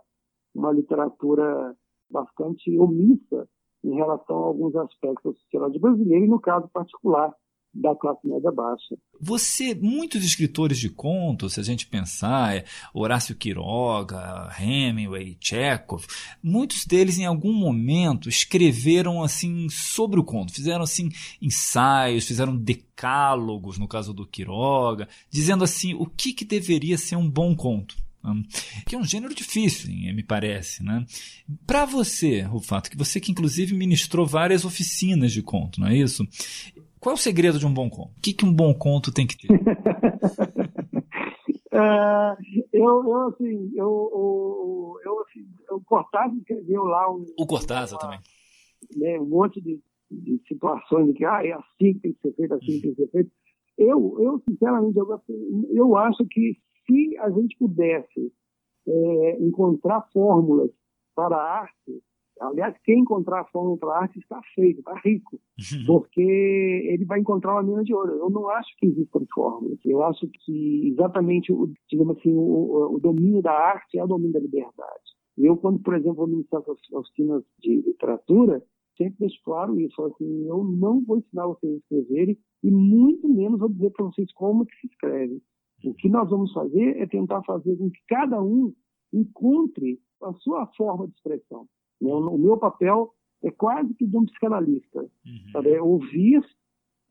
uma 0.55 0.71
literatura 0.71 1.75
bastante 2.09 2.77
omissa 2.79 3.47
em 3.83 3.95
relação 3.95 4.37
a 4.37 4.47
alguns 4.47 4.75
aspectos 4.75 5.33
da 5.33 5.39
sociedade 5.39 5.79
brasileira, 5.79 6.25
e 6.25 6.29
no 6.29 6.39
caso 6.39 6.69
particular 6.69 7.33
da 7.73 7.95
classe 7.95 8.27
média 8.27 8.51
baixa. 8.51 8.95
Você, 9.19 9.73
muitos 9.73 10.23
escritores 10.23 10.77
de 10.77 10.89
contos, 10.89 11.53
se 11.53 11.59
a 11.59 11.63
gente 11.63 11.87
pensar, 11.87 12.55
é 12.55 12.65
Horácio 12.93 13.35
Quiroga, 13.35 14.49
Hemingway, 14.59 15.37
Chekhov, 15.39 16.05
muitos 16.41 16.85
deles 16.85 17.17
em 17.17 17.25
algum 17.25 17.53
momento 17.53 18.29
escreveram 18.29 19.23
assim 19.23 19.67
sobre 19.69 20.19
o 20.19 20.23
conto, 20.23 20.53
fizeram 20.53 20.83
assim 20.83 21.09
ensaios, 21.41 22.27
fizeram 22.27 22.55
decálogos, 22.55 23.77
no 23.79 23.87
caso 23.87 24.13
do 24.13 24.27
Quiroga, 24.27 25.07
dizendo 25.29 25.63
assim 25.63 25.95
o 25.95 26.05
que, 26.05 26.33
que 26.33 26.45
deveria 26.45 26.97
ser 26.97 27.15
um 27.15 27.29
bom 27.29 27.55
conto 27.55 27.95
que 28.87 28.95
é 28.95 28.97
um 28.97 29.03
gênero 29.03 29.35
difícil, 29.35 29.89
me 29.89 30.23
parece, 30.23 30.81
né? 30.81 31.05
Para 31.67 31.85
você, 31.85 32.41
Rufato, 32.41 32.89
que 32.89 32.97
você 32.97 33.19
que 33.19 33.31
inclusive 33.31 33.75
ministrou 33.75 34.25
várias 34.25 34.63
oficinas 34.63 35.33
de 35.33 35.41
conto, 35.41 35.81
não 35.81 35.87
é 35.87 35.97
isso? 35.97 36.25
Qual 37.03 37.11
é 37.11 37.15
o 37.15 37.21
segredo 37.21 37.59
de 37.59 37.67
um 37.67 37.73
bom 37.73 37.89
conto? 37.89 38.11
O 38.17 38.21
que, 38.21 38.33
que 38.33 38.45
um 38.45 38.53
bom 38.53 38.73
conto 38.73 39.11
tem 39.11 39.27
que 39.27 39.37
ter? 39.37 39.49
é, 41.69 42.37
eu, 42.71 43.03
eu, 43.03 43.27
assim, 43.27 43.71
eu, 43.75 44.99
eu, 45.03 45.21
assim, 45.21 45.45
o 45.69 45.81
Cortázar 45.81 46.33
escreveu 46.37 46.85
lá 46.85 47.11
um, 47.11 47.25
o 47.37 47.45
Cortázar 47.45 47.99
também. 47.99 48.19
Né, 48.95 49.19
um 49.19 49.25
monte 49.25 49.59
de, 49.59 49.81
de, 50.09 50.41
situações 50.47 51.07
de 51.07 51.13
que 51.13 51.25
ah, 51.25 51.45
é 51.45 51.51
assim 51.51 51.93
que 51.93 51.99
tem 51.99 52.13
que 52.13 52.21
ser 52.21 52.33
feito, 52.35 52.53
assim 52.53 52.65
que 52.65 52.81
tem 52.81 52.95
que 52.95 53.01
ser 53.01 53.11
feito. 53.11 53.31
Eu, 53.77 54.17
eu 54.21 54.41
sinceramente, 54.47 54.97
eu, 54.97 55.21
eu 55.73 55.97
acho 55.97 56.25
que 56.27 56.57
se 56.85 57.17
a 57.17 57.29
gente 57.31 57.57
pudesse 57.57 58.31
é, 58.87 59.37
encontrar 59.41 60.07
fórmulas 60.13 60.71
para 61.13 61.35
a 61.35 61.59
arte, 61.63 62.01
Aliás, 62.41 62.75
quem 62.83 62.99
encontrar 62.99 63.41
a 63.41 63.45
fórmula 63.45 63.77
para 63.77 63.99
arte 63.99 64.19
está 64.19 64.41
feito, 64.55 64.79
está 64.79 64.93
rico, 65.03 65.35
uhum. 65.35 65.85
porque 65.85 66.21
ele 66.21 67.05
vai 67.05 67.19
encontrar 67.19 67.53
uma 67.53 67.63
mina 67.63 67.83
de 67.83 67.93
ouro. 67.93 68.13
Eu 68.13 68.29
não 68.29 68.49
acho 68.49 68.69
que 68.77 68.87
existam 68.87 69.25
fórmulas. 69.33 69.79
Eu 69.85 70.03
acho 70.03 70.27
que 70.27 70.89
exatamente, 70.89 71.51
o, 71.53 71.71
digamos 71.89 72.17
assim, 72.17 72.33
o, 72.33 72.95
o 72.95 72.99
domínio 72.99 73.41
da 73.41 73.51
arte 73.51 73.97
é 73.97 74.03
o 74.03 74.07
domínio 74.07 74.33
da 74.33 74.39
liberdade. 74.39 75.13
Eu, 75.37 75.57
quando, 75.57 75.79
por 75.79 75.95
exemplo, 75.95 76.15
vou 76.15 76.27
ministrar 76.27 76.61
as 76.61 76.91
oficinas 76.91 77.43
de 77.59 77.81
literatura, 77.81 78.63
sempre 78.97 79.15
deixo 79.19 79.41
claro 79.43 79.79
isso. 79.79 80.01
Assim, 80.03 80.47
eu 80.47 80.63
não 80.63 81.03
vou 81.03 81.17
ensinar 81.17 81.47
vocês 81.47 81.73
a 81.73 81.77
escreverem 81.77 82.37
e 82.63 82.71
muito 82.71 83.27
menos 83.27 83.59
vou 83.59 83.69
dizer 83.69 83.91
para 83.91 84.05
vocês 84.05 84.31
como 84.33 84.65
que 84.65 84.75
se 84.77 84.87
escreve. 84.87 85.41
O 85.83 85.93
que 85.93 86.07
nós 86.07 86.29
vamos 86.29 86.53
fazer 86.53 86.97
é 86.97 87.05
tentar 87.07 87.43
fazer 87.43 87.75
com 87.77 87.89
que 87.89 87.99
cada 88.07 88.41
um 88.41 88.73
encontre 89.11 89.99
a 90.21 90.33
sua 90.33 90.67
forma 90.77 91.07
de 91.07 91.13
expressão. 91.13 91.67
O 92.01 92.37
meu 92.37 92.57
papel 92.57 93.13
é 93.43 93.51
quase 93.51 93.93
que 93.93 94.05
de 94.05 94.17
um 94.17 94.25
psicanalista, 94.25 94.99
uhum. 94.99 95.51
sabe? 95.51 95.71
É 95.71 95.81
ouvir 95.81 96.41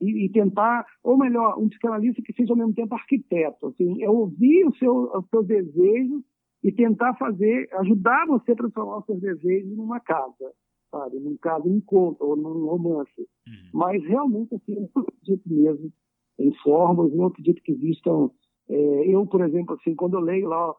e, 0.01 0.25
e, 0.25 0.29
tentar, 0.31 0.85
ou 1.03 1.16
melhor, 1.16 1.59
um 1.59 1.68
psicanalista 1.68 2.23
que 2.23 2.33
seja 2.33 2.53
ao 2.53 2.57
mesmo 2.57 2.75
tempo 2.75 2.95
arquiteto, 2.95 3.68
assim, 3.68 4.03
é 4.03 4.11
ouvir 4.11 4.66
o 4.66 4.75
seu, 4.75 5.05
os 5.16 5.29
seus 5.29 5.47
desejos 5.47 6.25
e 6.62 6.73
tentar 6.73 7.14
fazer, 7.14 7.68
ajudar 7.75 8.27
você 8.27 8.53
a 8.53 8.57
transformar 8.57 8.99
os 8.99 9.07
seus 9.07 9.21
desejos 9.21 9.77
numa 9.77 10.01
casa, 10.01 10.53
sabe? 10.90 11.18
Num 11.21 11.37
caso, 11.37 11.68
um 11.68 11.81
conto 11.81 12.25
ou 12.25 12.37
num 12.37 12.66
romance. 12.66 13.21
Uhum. 13.21 13.71
Mas 13.75 14.03
realmente, 14.05 14.55
assim, 14.55 14.75
eu 14.75 14.90
não 14.95 15.03
acredito 15.03 15.42
mesmo 15.47 15.92
em 16.38 16.53
formas, 16.62 17.14
não 17.14 17.27
acredito 17.27 17.62
que 17.62 17.73
existam. 17.73 18.31
É, 18.68 19.14
eu, 19.14 19.27
por 19.27 19.42
exemplo, 19.42 19.75
assim, 19.75 19.95
quando 19.95 20.14
eu 20.14 20.21
leio 20.21 20.49
lá 20.49 20.75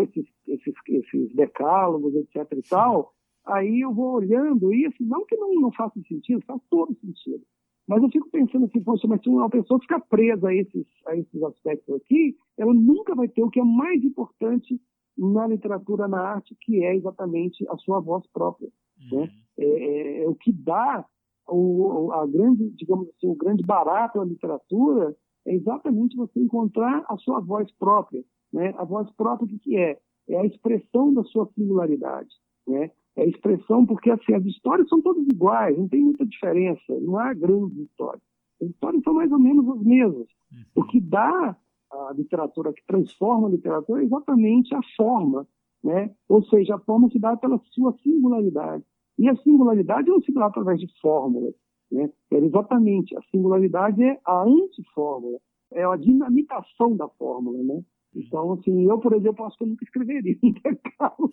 esses, 0.00 0.26
esses, 0.48 0.74
esses 0.88 1.34
decálogos, 1.34 2.14
etc 2.14 2.46
e 2.52 2.62
tal, 2.68 3.13
aí 3.46 3.80
eu 3.80 3.92
vou 3.92 4.14
olhando 4.14 4.72
isso, 4.72 4.96
não 5.00 5.24
que 5.26 5.36
não, 5.36 5.54
não 5.54 5.72
faça 5.72 6.00
sentido, 6.08 6.44
faz 6.46 6.60
todo 6.70 6.94
sentido. 7.00 7.42
Mas 7.86 8.02
eu 8.02 8.08
fico 8.08 8.30
pensando 8.30 8.64
assim, 8.64 8.82
poxa, 8.82 9.06
mas 9.06 9.22
se 9.22 9.28
uma 9.28 9.50
pessoa 9.50 9.78
ficar 9.80 10.00
presa 10.00 10.48
a 10.48 10.54
esses, 10.54 10.86
a 11.06 11.16
esses 11.16 11.42
aspectos 11.42 11.94
aqui, 11.96 12.34
ela 12.56 12.72
nunca 12.72 13.14
vai 13.14 13.28
ter 13.28 13.42
o 13.42 13.50
que 13.50 13.60
é 13.60 13.64
mais 13.64 14.02
importante 14.02 14.80
na 15.16 15.46
literatura, 15.46 16.08
na 16.08 16.20
arte, 16.20 16.56
que 16.60 16.82
é 16.82 16.96
exatamente 16.96 17.64
a 17.68 17.76
sua 17.76 18.00
voz 18.00 18.26
própria. 18.32 18.70
Uhum. 19.12 19.20
Né? 19.20 19.30
É, 19.58 19.64
é, 19.64 20.24
é, 20.24 20.28
o 20.28 20.34
que 20.34 20.52
dá 20.52 21.04
o, 21.46 22.10
a 22.12 22.26
grande, 22.26 22.70
digamos 22.70 23.08
assim, 23.10 23.28
o 23.28 23.36
grande 23.36 23.62
barato 23.62 24.18
da 24.18 24.24
literatura 24.24 25.14
é 25.46 25.54
exatamente 25.54 26.16
você 26.16 26.40
encontrar 26.40 27.04
a 27.08 27.16
sua 27.18 27.40
voz 27.40 27.70
própria. 27.78 28.24
Né? 28.52 28.74
A 28.78 28.84
voz 28.84 29.10
própria, 29.12 29.46
o 29.46 29.58
que 29.58 29.76
é? 29.76 29.98
É 30.28 30.38
a 30.38 30.46
expressão 30.46 31.12
da 31.12 31.22
sua 31.24 31.46
singularidade. 31.54 32.30
Né? 32.66 32.90
É 33.16 33.26
expressão, 33.26 33.86
porque 33.86 34.10
assim, 34.10 34.34
as 34.34 34.44
histórias 34.44 34.88
são 34.88 35.00
todas 35.00 35.24
iguais, 35.26 35.76
não 35.78 35.88
tem 35.88 36.02
muita 36.02 36.26
diferença, 36.26 36.82
não 37.00 37.18
há 37.18 37.32
grandes 37.32 37.78
histórias. 37.78 38.22
As 38.60 38.68
histórias 38.68 39.02
são 39.02 39.14
mais 39.14 39.30
ou 39.30 39.38
menos 39.38 39.68
as 39.68 39.82
mesmas. 39.82 40.26
Uhum. 40.52 40.64
O 40.74 40.84
que 40.84 41.00
dá 41.00 41.56
a 41.90 42.12
literatura, 42.12 42.72
que 42.72 42.84
transforma 42.86 43.46
a 43.46 43.50
literatura, 43.50 44.02
é 44.02 44.04
exatamente 44.04 44.74
a 44.74 44.80
forma, 44.96 45.46
né? 45.82 46.10
ou 46.28 46.42
seja, 46.44 46.74
a 46.74 46.80
forma 46.80 47.08
se 47.10 47.18
dá 47.18 47.36
pela 47.36 47.58
sua 47.72 47.92
singularidade. 48.02 48.82
E 49.18 49.28
a 49.28 49.36
singularidade 49.36 50.08
não 50.08 50.20
se 50.20 50.32
dá 50.32 50.46
através 50.46 50.80
de 50.80 50.88
fórmulas. 51.00 51.54
Né? 51.90 52.10
É 52.32 52.36
exatamente, 52.38 53.16
a 53.16 53.22
singularidade 53.30 54.02
é 54.02 54.18
a 54.24 54.42
antifórmula, 54.42 55.38
é 55.72 55.84
a 55.84 55.96
dinamitação 55.96 56.96
da 56.96 57.08
fórmula. 57.08 57.62
Né? 57.62 57.84
Então, 58.16 58.52
assim, 58.52 58.88
eu, 58.88 58.98
por 58.98 59.12
exemplo, 59.12 59.44
acho 59.44 59.56
que 59.56 59.64
eu 59.64 59.68
nunca 59.68 59.84
escreveria 59.84 60.36
um 60.42 60.50
decálogo. 60.52 61.30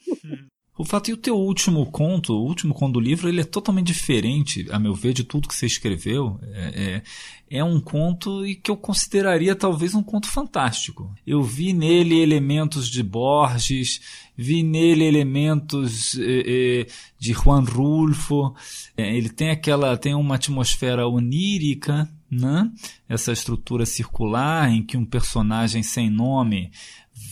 O 0.77 0.85
fato 0.85 1.09
e 1.09 1.13
o 1.13 1.17
teu 1.17 1.35
último 1.35 1.85
conto, 1.85 2.33
o 2.33 2.45
último 2.45 2.73
conto 2.73 2.93
do 2.93 2.99
livro, 2.99 3.27
ele 3.27 3.41
é 3.41 3.43
totalmente 3.45 3.87
diferente, 3.87 4.65
a 4.71 4.79
meu 4.79 4.95
ver, 4.95 5.13
de 5.13 5.23
tudo 5.23 5.47
que 5.47 5.53
você 5.53 5.65
escreveu. 5.65 6.39
É, 6.41 7.01
é, 7.49 7.57
é 7.59 7.63
um 7.63 7.79
conto 7.79 8.41
que 8.63 8.71
eu 8.71 8.77
consideraria 8.77 9.53
talvez 9.53 9.93
um 9.93 10.01
conto 10.01 10.27
fantástico. 10.27 11.13
Eu 11.27 11.43
vi 11.43 11.73
nele 11.73 12.19
elementos 12.19 12.89
de 12.89 13.03
Borges, 13.03 13.99
vi 14.35 14.63
nele 14.63 15.03
elementos 15.03 16.17
é, 16.17 16.81
é 16.81 16.87
de 17.19 17.33
Juan 17.33 17.63
Rulfo. 17.63 18.55
É, 18.95 19.15
ele 19.15 19.29
tem 19.29 19.49
aquela, 19.49 19.97
tem 19.97 20.15
uma 20.15 20.35
atmosfera 20.35 21.05
onírica, 21.05 22.09
né? 22.31 22.71
Essa 23.09 23.33
estrutura 23.33 23.85
circular 23.85 24.71
em 24.71 24.81
que 24.81 24.95
um 24.95 25.05
personagem 25.05 25.83
sem 25.83 26.09
nome 26.09 26.71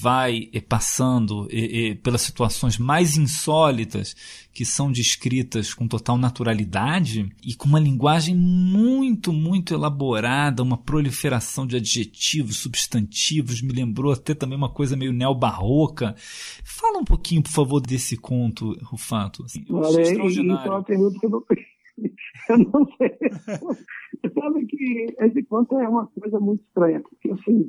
vai 0.02 0.50
eh, 0.54 0.62
passando 0.62 1.48
pelas 2.04 2.22
situações 2.22 2.78
mais 2.78 3.18
insólitas 3.18 4.16
que 4.54 4.66
são 4.66 4.92
descritas 4.92 5.74
com 5.74 5.88
total 5.88 6.18
naturalidade 6.18 7.30
e 7.44 7.56
com 7.56 7.68
uma 7.68 7.80
linguagem 7.80 8.36
muito, 8.36 9.32
muito 9.32 9.74
elaborada, 9.74 10.62
uma 10.62 10.78
proliferação 10.78 11.66
de 11.66 11.78
adjetivos, 11.78 12.58
substantivos, 12.58 13.62
me 13.62 13.72
lembrou 13.72 14.12
até 14.12 14.34
também 14.34 14.58
uma 14.58 14.70
coisa 14.70 14.98
meio 14.98 15.14
neobarroca. 15.14 16.14
Fala 16.64 17.00
um 17.00 17.06
pouquinho, 17.06 17.42
por 17.42 17.52
favor, 17.52 17.80
desse 17.80 18.18
conto, 18.18 18.78
Rufato. 18.84 19.46
Assim, 19.46 19.64
Olha, 19.70 20.02
isso 20.02 20.42
é 20.42 20.52
uma 20.52 20.84
pergunta 20.84 21.20
que 21.20 21.26
eu 21.26 21.30
não, 21.30 21.42
eu 22.50 22.58
não 22.58 22.86
sei. 22.98 23.18
Sabe 24.34 24.66
que 24.66 25.16
esse 25.20 25.44
conto 25.44 25.80
é 25.80 25.88
uma 25.88 26.08
coisa 26.08 26.40
muito 26.40 26.64
estranha, 26.64 27.02
porque 27.02 27.32
assim, 27.32 27.68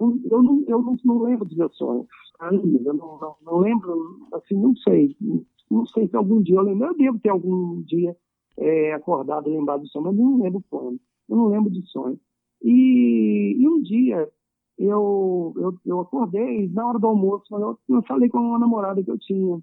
eu 0.00 0.42
não, 0.42 0.64
eu 0.66 0.82
não, 0.82 0.96
não 1.04 1.22
lembro 1.22 1.44
dos 1.44 1.56
meus 1.56 1.76
sonhos 1.76 2.06
eu 2.40 2.94
não, 2.94 3.18
não, 3.18 3.36
não, 3.42 3.58
lembro, 3.58 4.26
assim, 4.32 4.54
não 4.54 4.74
sei. 4.76 5.16
Não 5.70 5.86
sei 5.86 6.08
se 6.08 6.16
algum 6.16 6.42
dia 6.42 6.56
eu 6.56 6.62
lembro. 6.62 6.86
Eu 6.86 6.96
devo 6.96 7.18
ter 7.18 7.28
algum 7.28 7.82
dia 7.82 8.16
é, 8.56 8.92
acordado, 8.94 9.50
lembrado 9.50 9.82
do 9.82 9.88
sonho, 9.88 10.06
mas 10.06 10.16
não 10.16 10.42
lembro 10.42 10.64
quando. 10.70 10.98
Eu 11.28 11.36
não 11.36 11.46
lembro 11.48 11.70
de 11.70 11.82
sonho. 11.90 12.18
E, 12.62 13.56
e 13.58 13.68
um 13.68 13.80
dia 13.82 14.28
eu, 14.78 15.52
eu, 15.56 15.74
eu 15.84 16.00
acordei, 16.00 16.68
na 16.70 16.86
hora 16.86 16.98
do 16.98 17.06
almoço, 17.06 17.54
eu, 17.54 17.78
eu 17.88 18.02
falei 18.02 18.28
com 18.28 18.38
uma 18.38 18.58
namorada 18.58 19.02
que 19.02 19.10
eu 19.10 19.18
tinha. 19.18 19.62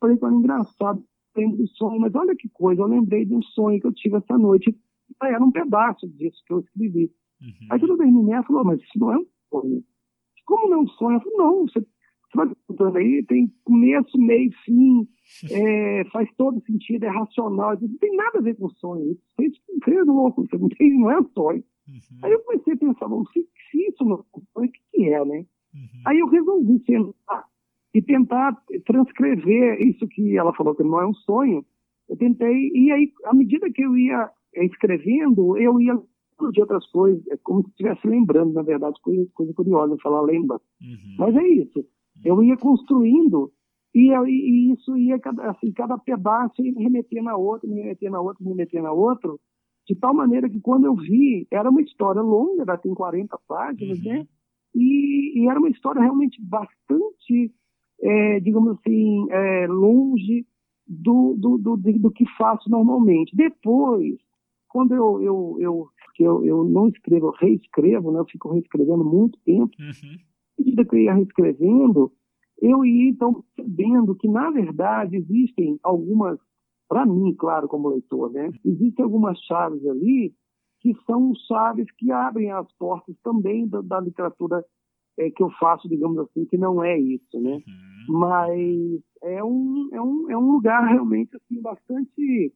Falei 0.00 0.16
com 0.16 0.26
ela, 0.26 0.36
engraçado, 0.36 1.02
lembro 1.36 1.56
do 1.56 1.68
sonho, 1.68 2.00
mas 2.00 2.14
olha 2.14 2.34
que 2.36 2.48
coisa, 2.48 2.82
eu 2.82 2.86
lembrei 2.86 3.24
de 3.24 3.34
um 3.34 3.42
sonho 3.42 3.80
que 3.80 3.86
eu 3.86 3.92
tive 3.92 4.16
essa 4.16 4.38
noite. 4.38 4.74
Era 5.22 5.44
um 5.44 5.50
pedaço 5.50 6.08
disso 6.08 6.42
que 6.46 6.52
eu 6.52 6.60
escrevi. 6.60 7.10
Uhum. 7.40 7.68
Aí 7.70 7.80
tudo 7.80 7.96
bem, 7.96 8.12
menina 8.12 8.42
falou, 8.42 8.64
mas 8.64 8.80
isso 8.80 8.98
não 8.98 9.12
é 9.12 9.18
um 9.18 9.26
sonho. 9.50 9.84
Como 10.46 10.68
não 10.68 10.78
é 10.78 10.80
um 10.80 10.88
sonho? 10.88 11.16
Eu 11.16 11.20
falei, 11.20 11.36
não, 11.38 11.62
você, 11.62 11.80
você 11.80 12.36
vai 12.36 12.50
contando 12.66 12.96
aí, 12.96 13.24
tem 13.26 13.52
começo, 13.64 14.18
meio, 14.18 14.50
fim, 14.64 15.08
é, 15.50 16.04
faz 16.12 16.28
todo 16.36 16.62
sentido, 16.64 17.04
é 17.04 17.08
racional. 17.08 17.78
Não 17.80 17.98
tem 17.98 18.16
nada 18.16 18.38
a 18.38 18.42
ver 18.42 18.56
com 18.56 18.68
sonho. 18.70 19.16
Você 19.36 19.94
é 19.94 20.02
louco, 20.02 20.46
você 20.46 20.56
não, 20.56 20.68
tem, 20.68 20.98
não 20.98 21.10
é 21.10 21.20
um 21.20 21.28
sonho. 21.28 21.64
Uhum. 21.88 22.18
Aí 22.22 22.32
eu 22.32 22.40
comecei 22.40 22.74
a 22.74 22.76
pensar, 22.76 23.08
bom, 23.08 23.24
se, 23.26 23.46
se 23.70 23.88
isso 23.88 24.04
não 24.04 24.16
é 24.16 24.20
um 24.20 24.42
sonho, 24.52 24.68
o 24.68 24.72
que, 24.72 24.80
que 24.92 25.08
é, 25.08 25.24
né? 25.24 25.46
Uhum. 25.74 26.02
Aí 26.06 26.18
eu 26.18 26.26
resolvi 26.28 26.82
sentar 26.84 27.44
e 27.94 28.02
tentar 28.02 28.60
transcrever 28.84 29.80
isso 29.80 30.06
que 30.08 30.36
ela 30.36 30.52
falou 30.52 30.74
que 30.74 30.82
não 30.82 31.00
é 31.00 31.06
um 31.06 31.14
sonho. 31.14 31.64
Eu 32.08 32.16
tentei, 32.16 32.70
e 32.74 32.90
aí, 32.90 33.12
à 33.24 33.32
medida 33.32 33.70
que 33.70 33.82
eu 33.82 33.96
ia 33.96 34.28
escrevendo, 34.54 35.56
eu 35.56 35.80
ia 35.80 35.94
de 36.52 36.60
outras 36.60 36.84
coisas, 36.90 37.24
é 37.28 37.36
como 37.42 37.62
se 37.62 37.70
estivesse 37.70 38.06
lembrando, 38.06 38.52
na 38.52 38.62
verdade, 38.62 39.00
coisa, 39.00 39.24
coisa 39.32 39.52
curiosa 39.54 39.96
falar 40.02 40.20
lembra. 40.22 40.60
Uhum. 40.82 41.16
Mas 41.18 41.36
é 41.36 41.46
isso. 41.46 41.86
Eu 42.24 42.42
ia 42.42 42.56
construindo 42.56 43.52
e, 43.94 44.10
e 44.10 44.72
isso 44.72 44.96
ia, 44.96 45.20
assim, 45.48 45.70
cada 45.72 45.96
pedaço 45.96 46.60
ia 46.62 46.72
me 46.72 46.82
remetendo 46.82 47.28
a 47.28 47.36
outro, 47.36 47.68
me 47.68 47.80
remetendo 47.80 48.16
a 48.16 48.20
outro, 48.20 48.42
me 48.42 48.50
remetendo 48.50 48.88
a 48.88 48.92
outro, 48.92 49.40
de 49.86 49.94
tal 49.94 50.12
maneira 50.12 50.48
que 50.48 50.60
quando 50.60 50.86
eu 50.86 50.96
vi, 50.96 51.46
era 51.50 51.70
uma 51.70 51.82
história 51.82 52.20
longa, 52.20 52.64
já 52.64 52.76
tem 52.76 52.92
40 52.92 53.38
páginas, 53.46 53.98
uhum. 53.98 54.04
né? 54.04 54.26
E, 54.74 55.40
e, 55.40 55.48
era 55.48 55.60
uma 55.60 55.68
história 55.68 56.00
realmente 56.00 56.42
bastante, 56.42 57.52
é, 58.04 58.40
digamos 58.40 58.78
assim, 58.78 59.26
é, 59.30 59.66
longe 59.66 60.46
do, 60.86 61.34
do, 61.38 61.58
do, 61.58 61.76
do, 61.76 62.10
que 62.10 62.26
faço 62.36 62.68
normalmente. 62.70 63.34
Depois, 63.34 64.16
quando 64.68 64.94
eu, 64.94 65.22
eu, 65.22 65.56
eu 65.58 65.88
eu, 66.22 66.44
eu 66.44 66.64
não 66.64 66.88
escrevo, 66.88 67.26
eu 67.26 67.32
reescrevo, 67.32 68.12
né? 68.12 68.20
eu 68.20 68.26
fico 68.26 68.52
reescrevendo 68.52 69.04
muito 69.04 69.38
tempo. 69.44 69.72
Uhum. 69.80 70.16
À 70.58 70.62
medida 70.62 70.84
que 70.84 70.94
eu 70.94 71.00
ia 71.00 71.14
reescrevendo, 71.14 72.12
eu 72.60 72.84
ia 72.84 73.10
então 73.10 73.42
percebendo 73.56 74.14
que, 74.14 74.28
na 74.28 74.50
verdade, 74.50 75.16
existem 75.16 75.78
algumas, 75.82 76.38
para 76.88 77.04
mim, 77.04 77.34
claro, 77.34 77.66
como 77.66 77.88
leitor, 77.88 78.30
né? 78.30 78.50
Existem 78.64 79.04
algumas 79.04 79.38
chaves 79.40 79.84
ali 79.86 80.32
que 80.80 80.94
são 81.06 81.32
chaves 81.48 81.90
que 81.96 82.12
abrem 82.12 82.52
as 82.52 82.70
portas 82.78 83.16
também 83.24 83.66
da, 83.66 83.80
da 83.80 84.00
literatura 84.00 84.64
é, 85.18 85.30
que 85.30 85.42
eu 85.42 85.50
faço, 85.58 85.88
digamos 85.88 86.18
assim, 86.18 86.44
que 86.44 86.56
não 86.56 86.84
é 86.84 86.98
isso, 86.98 87.40
né? 87.40 87.54
Uhum. 87.54 87.93
Mas 88.08 89.00
é 89.22 89.42
um, 89.42 89.88
é, 89.92 90.00
um, 90.00 90.30
é 90.30 90.36
um 90.36 90.52
lugar 90.52 90.86
realmente 90.86 91.36
assim, 91.36 91.60
bastante 91.60 92.52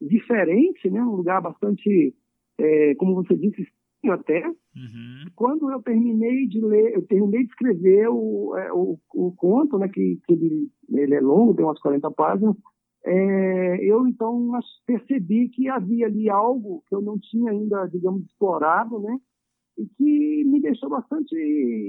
diferente, 0.00 0.88
né? 0.90 1.02
Um 1.02 1.16
lugar 1.16 1.40
bastante 1.40 2.14
é, 2.58 2.94
como 2.96 3.14
você 3.14 3.36
disse, 3.36 3.66
até. 4.06 4.46
Uhum. 4.46 5.24
Quando 5.34 5.70
eu 5.70 5.82
terminei 5.82 6.46
de 6.46 6.60
ler, 6.60 6.94
eu 6.94 7.06
terminei 7.06 7.44
de 7.44 7.50
escrever 7.50 8.08
o, 8.08 8.56
é, 8.56 8.72
o, 8.72 8.98
o, 9.14 9.32
conto, 9.32 9.78
né, 9.78 9.88
que, 9.88 10.20
que 10.26 10.32
ele, 10.32 10.70
ele, 10.88 11.14
é 11.14 11.20
longo, 11.20 11.54
tem 11.54 11.64
umas 11.64 11.80
40 11.80 12.10
páginas, 12.12 12.56
é, 13.04 13.84
eu 13.84 14.06
então 14.06 14.50
percebi 14.86 15.48
que 15.48 15.68
havia 15.68 16.06
ali 16.06 16.28
algo 16.28 16.82
que 16.88 16.94
eu 16.94 17.00
não 17.00 17.18
tinha 17.18 17.50
ainda, 17.50 17.86
digamos, 17.86 18.24
explorado, 18.24 19.00
né, 19.00 19.18
e 19.76 19.86
que 19.86 20.44
me 20.44 20.60
deixou 20.60 20.88
bastante 20.88 21.34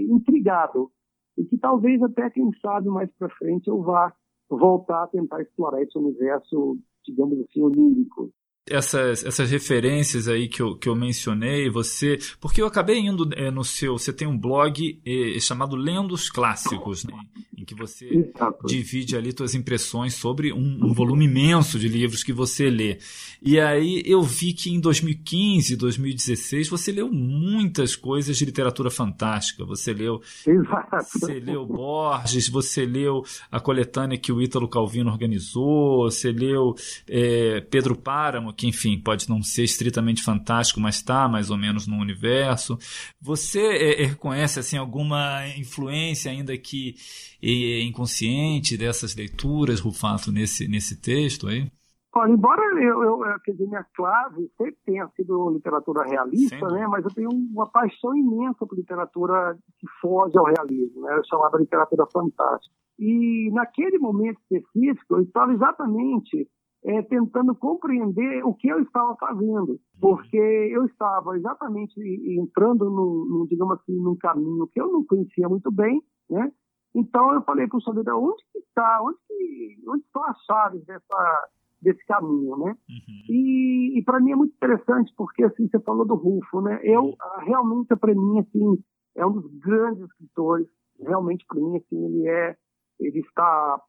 intrigado. 0.10 0.92
E 1.38 1.46
que 1.46 1.58
talvez 1.58 2.02
até, 2.02 2.30
quem 2.30 2.52
sabe, 2.62 2.90
mais 2.90 3.10
para 3.18 3.30
frente 3.30 3.68
eu 3.68 3.82
vá 3.82 4.14
voltar 4.50 5.04
a 5.04 5.08
tentar 5.08 5.42
explorar 5.42 5.82
esse 5.82 5.98
universo, 5.98 6.78
digamos 7.06 7.40
assim, 7.42 7.62
onírico 7.62 8.32
essas, 8.68 9.24
essas 9.26 9.50
referências 9.50 10.28
aí 10.28 10.48
que 10.48 10.62
eu, 10.62 10.76
que 10.76 10.88
eu 10.88 10.96
mencionei, 10.96 11.70
você. 11.70 12.18
Porque 12.40 12.62
eu 12.62 12.68
acabei 12.68 13.00
indo 13.00 13.30
é, 13.34 13.52
no 13.52 13.64
seu. 13.64 13.98
Você 13.98 14.14
tem 14.14 14.28
um 14.28 14.38
blog 14.38 15.02
é, 15.06 15.40
chamado 15.40 15.76
Lendos 15.76 16.30
Clássicos, 16.30 17.04
né? 17.04 17.14
em 17.60 17.66
que 17.66 17.76
você 17.76 18.08
Exato. 18.08 18.66
divide 18.66 19.18
ali 19.18 19.34
suas 19.36 19.54
impressões 19.54 20.14
sobre 20.14 20.54
um, 20.54 20.80
um, 20.82 20.94
volume 20.94 21.26
imenso 21.26 21.78
de 21.78 21.90
livros 21.90 22.24
que 22.24 22.32
você 22.32 22.70
lê. 22.70 22.98
E 23.42 23.60
aí 23.60 24.02
eu 24.06 24.22
vi 24.22 24.54
que 24.54 24.72
em 24.72 24.80
2015, 24.80 25.76
2016, 25.76 26.70
você 26.70 26.92
leu 26.92 27.12
muitas 27.12 27.96
coisas 27.98 28.38
de 28.38 28.46
literatura 28.46 28.90
fantástica. 28.90 29.66
Você 29.66 29.94
leu. 29.94 30.22
Exato. 30.48 31.20
Você 31.20 31.40
leu 31.40 31.66
Borges, 31.66 32.48
você 32.48 32.86
leu 32.86 33.24
a 33.52 33.60
coletânea 33.60 34.18
que 34.18 34.32
o 34.32 34.42
Ítalo 34.42 34.70
Calvino 34.70 35.12
organizou, 35.12 36.04
você 36.04 36.32
leu 36.32 36.76
é, 37.08 37.60
Pedro 37.62 37.96
Páramo 37.96 38.49
que 38.54 38.68
enfim 38.68 39.00
pode 39.00 39.30
não 39.30 39.42
ser 39.42 39.64
estritamente 39.64 40.24
fantástico, 40.24 40.80
mas 40.80 40.96
está 40.96 41.28
mais 41.28 41.50
ou 41.50 41.58
menos 41.58 41.88
no 41.88 41.98
universo. 41.98 42.78
Você 43.22 43.60
é, 43.60 44.04
é, 44.04 44.06
reconhece 44.06 44.60
assim 44.60 44.78
alguma 44.78 45.48
influência 45.58 46.32
ainda 46.32 46.58
que 46.58 46.96
é 47.42 47.82
inconsciente 47.82 48.78
dessas 48.78 49.16
leituras, 49.16 49.80
Rufato, 49.80 50.32
nesse 50.32 50.68
nesse 50.68 51.00
texto 51.00 51.48
aí? 51.48 51.72
Olha, 52.16 52.32
embora 52.32 52.62
eu, 52.82 53.04
eu, 53.04 53.40
quer 53.46 53.52
dizer, 53.52 53.68
minha 53.68 53.86
clave 53.96 54.50
sempre 54.58 54.78
tenha 54.84 55.08
sido 55.16 55.52
literatura 55.52 56.04
realista, 56.04 56.68
né, 56.70 56.88
mas 56.88 57.06
eu 57.06 57.12
tenho 57.12 57.30
uma 57.30 57.70
paixão 57.70 58.16
imensa 58.16 58.66
por 58.66 58.76
literatura 58.76 59.56
que 59.78 59.88
foge 60.02 60.36
ao 60.36 60.46
realismo, 60.46 61.02
né, 61.02 61.22
chamada 61.30 61.60
literatura 61.60 62.08
fantástica. 62.12 62.74
E 62.98 63.50
naquele 63.54 64.00
momento 64.00 64.40
específico, 64.42 65.16
eu 65.16 65.22
estava 65.22 65.54
exatamente 65.54 66.50
é, 66.84 67.02
tentando 67.04 67.54
compreender 67.56 68.44
o 68.46 68.54
que 68.54 68.70
eu 68.70 68.82
estava 68.82 69.16
fazendo, 69.18 69.80
porque 70.00 70.38
eu 70.38 70.86
estava 70.86 71.36
exatamente 71.38 72.00
entrando 72.40 72.90
num, 72.90 73.26
num, 73.26 73.46
digamos 73.48 73.80
assim, 73.80 73.96
num 73.96 74.16
caminho 74.16 74.68
que 74.68 74.80
eu 74.80 74.92
não 74.92 75.04
conhecia 75.04 75.50
muito 75.50 75.72
bem, 75.72 76.02
né? 76.30 76.52
Então 76.96 77.34
eu 77.34 77.42
falei 77.44 77.68
para 77.68 77.78
o 77.78 77.82
Xavier, 77.82 78.16
onde 78.16 78.44
que 78.52 78.60
está, 78.60 79.02
onde, 79.04 79.18
que, 79.28 79.90
onde 79.90 80.04
estão 80.04 80.24
as 80.24 80.38
chaves 80.46 80.84
dessa, 80.86 81.50
desse 81.82 82.04
caminho, 82.06 82.58
né? 82.58 82.72
Uhum. 82.72 83.26
E, 83.30 84.00
e 84.00 84.04
para 84.04 84.20
mim 84.20 84.32
é 84.32 84.36
muito 84.36 84.56
interessante, 84.56 85.14
porque 85.16 85.44
assim, 85.44 85.68
você 85.68 85.80
falou 85.82 86.06
do 86.06 86.16
Rufo, 86.16 86.62
né? 86.62 86.80
Eu, 86.84 87.04
uhum. 87.04 87.16
realmente, 87.46 87.96
para 87.96 88.16
mim, 88.16 88.40
assim, 88.40 88.84
é 89.16 89.26
um 89.26 89.34
dos 89.34 89.52
grandes 89.60 90.04
escritores, 90.04 90.68
realmente 91.00 91.46
para 91.46 91.60
mim, 91.60 91.78
assim, 91.78 92.06
ele 92.06 92.28
é, 92.28 92.56
ele 93.00 93.20
está, 93.20 93.82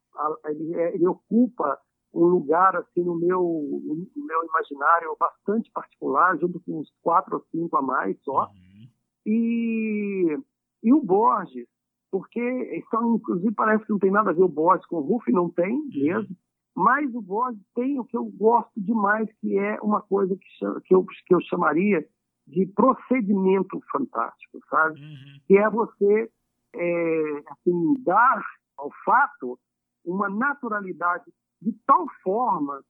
ele, 0.45 0.75
é, 0.75 0.95
ele 0.95 1.07
ocupa 1.07 1.79
um 2.13 2.25
lugar 2.25 2.75
assim 2.75 3.03
no 3.03 3.15
meu, 3.15 3.41
no 3.41 4.25
meu 4.25 4.43
imaginário 4.43 5.15
bastante 5.19 5.71
particular, 5.71 6.37
junto 6.37 6.59
com 6.61 6.79
uns 6.79 6.91
quatro 7.01 7.35
ou 7.35 7.45
cinco 7.51 7.77
a 7.77 7.81
mais 7.81 8.21
só. 8.23 8.47
Uhum. 8.47 8.87
E, 9.25 10.37
e 10.83 10.93
o 10.93 11.01
Borges, 11.01 11.67
porque 12.11 12.83
são, 12.89 13.15
inclusive 13.15 13.53
parece 13.53 13.85
que 13.85 13.91
não 13.91 13.99
tem 13.99 14.11
nada 14.11 14.31
a 14.31 14.33
ver 14.33 14.43
o 14.43 14.49
Borges 14.49 14.85
com 14.87 14.97
o 14.97 15.01
Ruff, 15.01 15.31
não 15.31 15.49
tem 15.49 15.73
uhum. 15.73 15.89
mesmo, 15.93 16.35
mas 16.75 17.13
o 17.13 17.21
Borges 17.21 17.61
tem 17.75 17.99
o 17.99 18.05
que 18.05 18.17
eu 18.17 18.25
gosto 18.25 18.71
demais, 18.75 19.29
que 19.39 19.57
é 19.57 19.79
uma 19.81 20.01
coisa 20.01 20.35
que, 20.35 20.49
chama, 20.57 20.81
que, 20.81 20.93
eu, 20.93 21.05
que 21.05 21.33
eu 21.33 21.41
chamaria 21.41 22.05
de 22.47 22.65
procedimento 22.65 23.79
fantástico, 23.91 24.59
sabe? 24.69 24.99
Uhum. 24.99 25.39
Que 25.47 25.57
é 25.57 25.69
você 25.69 26.29
é, 26.75 27.43
assim, 27.49 28.03
dar 28.03 28.41
ao 28.77 28.89
fato 29.05 29.59
uma 30.03 30.29
naturalidade 30.29 31.25
de 31.61 31.73
tal 31.85 32.05
forma 32.23 32.81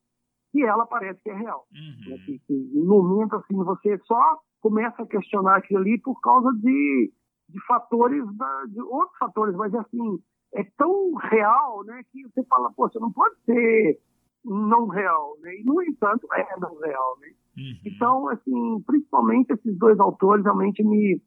que 0.50 0.62
ela 0.62 0.86
parece 0.86 1.20
que 1.22 1.30
é 1.30 1.34
real. 1.34 1.66
Uhum. 1.72 2.10
Né? 2.10 2.18
Que, 2.24 2.38
que, 2.40 2.70
no 2.74 3.02
momento 3.02 3.36
assim 3.36 3.56
você 3.56 3.98
só 4.04 4.38
começa 4.60 5.02
a 5.02 5.06
questionar 5.06 5.56
aquilo 5.56 5.80
ali 5.80 6.00
por 6.00 6.20
causa 6.20 6.52
de, 6.60 7.12
de 7.48 7.66
fatores, 7.66 8.24
da, 8.36 8.64
de 8.66 8.80
outros 8.80 9.16
fatores, 9.18 9.54
mas 9.56 9.74
assim 9.74 10.18
é 10.54 10.64
tão 10.76 11.14
real, 11.14 11.82
né, 11.84 12.02
que 12.12 12.22
você 12.28 12.44
fala, 12.44 12.70
você 12.76 12.98
não 12.98 13.10
pode 13.10 13.34
ser 13.46 13.98
não 14.44 14.86
real, 14.88 15.36
né? 15.40 15.54
E 15.54 15.64
no 15.64 15.80
entanto 15.82 16.26
é 16.34 16.60
não 16.60 16.78
real, 16.78 17.18
né? 17.20 17.28
Uhum. 17.56 17.80
Então, 17.86 18.28
assim, 18.28 18.82
principalmente 18.86 19.52
esses 19.52 19.78
dois 19.78 19.98
autores 19.98 20.44
realmente 20.44 20.82
me 20.82 21.20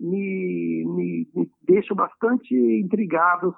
me, 0.00 0.84
me, 0.86 1.28
me 1.34 1.50
deixam 1.62 1.96
bastante 1.96 2.54
intrigados 2.54 3.52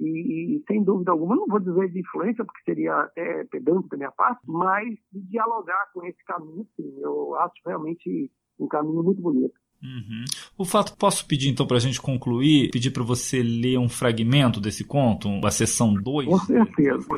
e, 0.00 0.56
e, 0.56 0.64
sem 0.66 0.82
dúvida 0.82 1.10
alguma, 1.10 1.36
não 1.36 1.46
vou 1.46 1.60
dizer 1.60 1.90
de 1.90 2.00
influência, 2.00 2.44
porque 2.44 2.62
seria 2.64 2.94
até 3.00 3.44
pedante 3.44 3.88
da 3.88 3.96
minha 3.96 4.12
parte, 4.12 4.40
mas 4.46 4.88
de 5.12 5.20
dialogar 5.22 5.90
com 5.92 6.04
esse 6.04 6.22
caminho, 6.24 6.66
sim, 6.76 6.94
eu 7.00 7.34
acho 7.36 7.54
realmente 7.64 8.30
um 8.58 8.68
caminho 8.68 9.02
muito 9.02 9.20
bonito. 9.20 9.54
Uhum. 9.82 10.24
O 10.56 10.64
fato, 10.64 10.96
posso 10.96 11.26
pedir 11.26 11.50
então 11.50 11.66
para 11.66 11.76
a 11.76 11.80
gente 11.80 12.00
concluir, 12.00 12.70
pedir 12.70 12.90
para 12.90 13.02
você 13.02 13.42
ler 13.42 13.78
um 13.78 13.88
fragmento 13.88 14.58
desse 14.60 14.84
conto, 14.84 15.28
a 15.44 15.50
sessão 15.50 15.92
2 15.92 16.26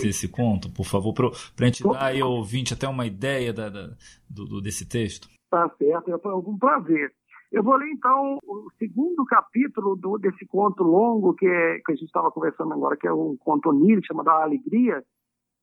desse 0.02 0.28
conto, 0.28 0.68
por 0.70 0.84
favor, 0.84 1.14
para 1.14 1.30
a 1.60 1.64
gente 1.64 1.82
dar 1.84 2.06
aí 2.06 2.20
ao 2.20 2.32
ouvinte 2.32 2.74
até 2.74 2.88
uma 2.88 3.06
ideia 3.06 3.52
da, 3.52 3.68
da 3.68 3.90
do, 4.28 4.60
desse 4.60 4.86
texto. 4.86 5.28
Tá 5.50 5.70
certo, 5.78 6.10
é 6.10 6.34
um 6.34 6.58
prazer. 6.58 7.12
Eu 7.50 7.62
vou 7.62 7.76
ler 7.76 7.90
então 7.90 8.38
o 8.44 8.70
segundo 8.78 9.24
capítulo 9.24 9.96
do, 9.96 10.18
desse 10.18 10.46
conto 10.46 10.82
longo 10.82 11.34
que, 11.34 11.46
é, 11.46 11.78
que 11.78 11.92
a 11.92 11.94
gente 11.94 12.04
estava 12.04 12.30
conversando 12.30 12.74
agora, 12.74 12.96
que 12.96 13.06
é 13.06 13.12
um 13.12 13.38
conto 13.38 13.70
onírico 13.70 14.06
chamado 14.06 14.28
A 14.28 14.42
Alegria. 14.42 15.02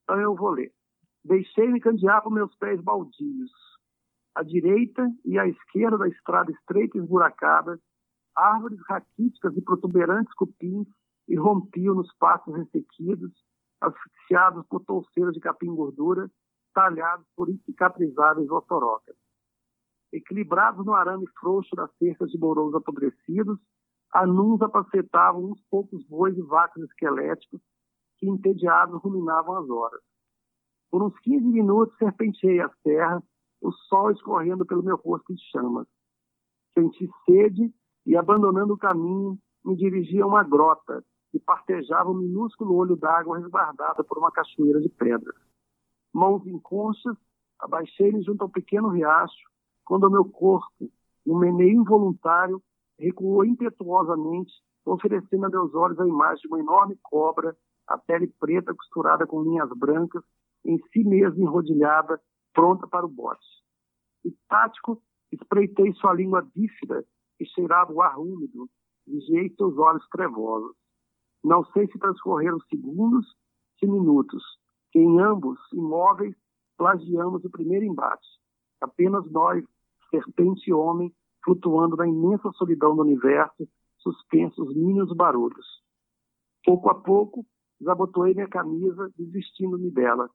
Então 0.04 0.20
eu 0.20 0.36
vou 0.36 0.50
ler. 0.50 0.72
Deixei-me 1.24 1.80
candear 1.80 2.24
com 2.24 2.32
meus 2.32 2.56
pés 2.56 2.82
baldios. 2.82 3.52
À 4.34 4.42
direita 4.42 5.08
e 5.24 5.38
à 5.38 5.48
esquerda 5.48 6.00
da 6.00 6.08
estrada 6.08 6.52
estreita 6.52 6.98
e 6.98 7.02
esburacada, 7.02 7.80
árvores 8.36 8.80
raquíticas 8.90 9.56
e 9.56 9.62
protuberantes 9.62 10.34
cupins 10.34 10.88
irrompiam 11.28 11.94
nos 11.94 12.12
pastos 12.18 12.56
ressequidos, 12.56 13.32
asfixiados 13.80 14.66
por 14.68 14.84
touceiros 14.84 15.34
de 15.34 15.40
capim 15.40 15.74
gordura, 15.74 16.30
talhados 16.74 17.28
por 17.36 17.48
cicatrizáveis 17.66 18.50
otorocas 18.50 19.16
equilibrados 20.12 20.86
no 20.86 20.94
arame 20.94 21.26
frouxo 21.40 21.76
das 21.76 21.92
cercas 21.98 22.30
de 22.30 22.38
mouros 22.38 22.74
apodrecidos, 22.74 23.60
anuns 24.14 24.62
apacetavam 24.62 25.44
uns 25.44 25.62
poucos 25.70 26.06
bois 26.08 26.38
e 26.38 26.42
vacas 26.42 26.84
esqueléticos 26.84 27.62
que, 28.18 28.28
entediados, 28.28 29.02
ruminavam 29.02 29.58
as 29.58 29.70
horas. 29.70 30.02
Por 30.90 31.04
uns 31.04 31.18
15 31.20 31.46
minutos 31.46 31.98
serpenteei 31.98 32.62
as 32.62 32.72
terras, 32.84 33.24
o 33.62 33.72
sol 33.72 34.12
escorrendo 34.12 34.66
pelo 34.66 34.84
meu 34.84 34.96
rosto 34.96 35.34
em 35.34 35.38
chamas. 35.52 35.88
Senti 36.74 37.10
sede 37.26 37.74
e, 38.06 38.16
abandonando 38.16 38.74
o 38.74 38.78
caminho, 38.78 39.38
me 39.64 39.76
dirigi 39.76 40.22
a 40.22 40.28
uma 40.28 40.44
grota 40.44 41.04
que 41.32 41.40
partejava 41.40 42.12
um 42.12 42.18
minúsculo 42.18 42.76
olho 42.76 42.96
d'água 42.96 43.40
resguardada 43.40 44.04
por 44.04 44.18
uma 44.18 44.32
cachoeira 44.32 44.80
de 44.80 44.90
pedras. 44.90 45.36
Mãos 46.14 46.46
em 46.48 46.58
conchas, 46.60 47.18
abaixei-me 47.60 48.22
junto 48.24 48.44
ao 48.44 48.50
pequeno 48.50 48.90
riacho 48.90 49.55
quando 49.86 50.06
o 50.08 50.12
meu 50.12 50.26
corpo, 50.26 50.92
num 51.26 51.38
meneio 51.38 51.82
involuntário, 51.82 52.62
recuou 53.00 53.46
impetuosamente, 53.46 54.52
oferecendo 54.86 55.46
a 55.46 55.50
meus 55.50 55.74
olhos 55.74 56.00
a 56.00 56.08
imagem 56.08 56.42
de 56.42 56.48
uma 56.48 56.60
enorme 56.60 56.98
cobra, 57.02 57.56
a 57.88 57.98
pele 57.98 58.28
preta 58.40 58.74
costurada 58.74 59.26
com 59.26 59.44
linhas 59.44 59.70
brancas, 59.76 60.24
em 60.64 60.78
si 60.92 61.04
mesma 61.04 61.42
enrodilhada, 61.42 62.20
pronta 62.54 62.88
para 62.88 63.06
o 63.06 63.10
bote. 63.10 63.46
E 64.24 64.32
tático, 64.48 65.02
espreitei 65.32 65.94
sua 65.94 66.14
língua 66.14 66.42
bífida, 66.56 67.06
que 67.38 67.46
cheirava 67.46 67.94
o 67.94 68.02
ar 68.02 68.18
úmido, 68.18 68.68
vigiei 69.06 69.54
seus 69.56 69.78
olhos 69.78 70.08
trevosos. 70.10 70.76
Não 71.44 71.64
sei 71.66 71.88
se 71.88 72.00
transcorreram 72.00 72.60
segundos, 72.62 73.28
se 73.80 73.86
minutos, 73.86 74.44
que 74.92 75.00
em 75.00 75.20
ambos, 75.20 75.60
imóveis, 75.74 76.36
plagiamos 76.78 77.44
o 77.44 77.50
primeiro 77.50 77.86
embate. 77.86 78.28
Apenas 78.82 79.30
nós, 79.32 79.64
serpente 80.10 80.70
e 80.70 80.74
homem 80.74 81.14
flutuando 81.44 81.96
na 81.96 82.08
imensa 82.08 82.52
solidão 82.54 82.96
do 82.96 83.04
universo, 83.04 83.68
suspensos 84.00 84.76
mínimos 84.76 85.16
barulhos. 85.16 85.66
Pouco 86.64 86.90
a 86.90 86.96
pouco, 86.96 87.46
desabotoei 87.80 88.34
minha 88.34 88.50
camisa, 88.50 89.12
desistindo-me 89.18 89.92
dela. 89.92 90.30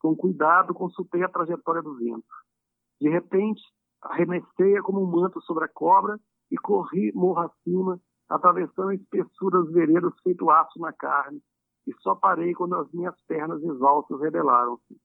Com 0.00 0.16
cuidado, 0.16 0.72
consultei 0.72 1.22
a 1.22 1.28
trajetória 1.28 1.82
do 1.82 1.94
vento. 1.96 2.24
De 3.00 3.08
repente, 3.08 3.62
arremessei-a 4.02 4.82
como 4.82 5.02
um 5.02 5.06
manto 5.06 5.40
sobre 5.42 5.64
a 5.64 5.68
cobra 5.68 6.18
e 6.50 6.56
corri 6.56 7.12
morro 7.14 7.40
acima, 7.40 8.00
atravessando 8.28 8.88
a 8.88 8.94
espessura 8.94 9.60
dos 9.60 9.72
veredas 9.72 10.12
feito 10.22 10.50
aço 10.50 10.78
na 10.78 10.92
carne, 10.92 11.42
e 11.86 11.94
só 12.00 12.14
parei 12.14 12.54
quando 12.54 12.76
as 12.76 12.90
minhas 12.92 13.14
pernas 13.26 13.62
exaustas 13.62 14.20
rebelaram-se. 14.20 14.98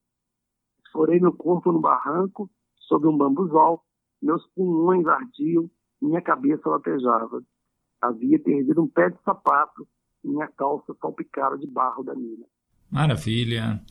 Esforei 0.85 1.19
meu 1.19 1.33
corpo 1.33 1.71
no 1.71 1.79
barranco, 1.79 2.49
sob 2.87 3.07
um 3.07 3.17
bambuzol, 3.17 3.81
meus 4.21 4.45
pulmões 4.55 5.05
ardiam, 5.05 5.69
minha 6.01 6.21
cabeça 6.21 6.69
latejava. 6.69 7.41
Havia 8.01 8.39
perdido 8.39 8.81
um 8.83 8.87
pé 8.87 9.09
de 9.09 9.21
sapato 9.23 9.87
e 10.23 10.29
minha 10.29 10.47
calça 10.57 10.93
salpicada 11.01 11.57
de 11.57 11.67
barro 11.67 12.03
da 12.03 12.15
mina. 12.15 12.45
Maravilha. 12.91 13.81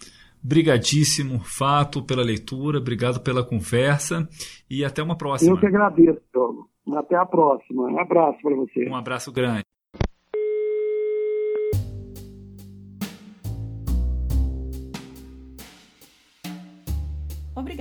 Brigadíssimo, 0.43 1.41
Fato, 1.41 2.03
pela 2.05 2.23
leitura, 2.23 2.79
obrigado 2.79 3.23
pela 3.23 3.43
conversa 3.43 4.29
e 4.69 4.85
até 4.85 5.03
uma 5.03 5.17
próxima. 5.17 5.51
Eu 5.51 5.59
que 5.59 5.67
agradeço, 5.67 6.21
Diogo. 6.33 6.69
Até 6.95 7.17
a 7.17 7.25
próxima. 7.25 7.85
Um 7.85 7.99
abraço 7.99 8.39
para 8.43 8.55
você. 8.55 8.89
Um 8.89 8.95
abraço 8.95 9.33
grande. 9.33 9.64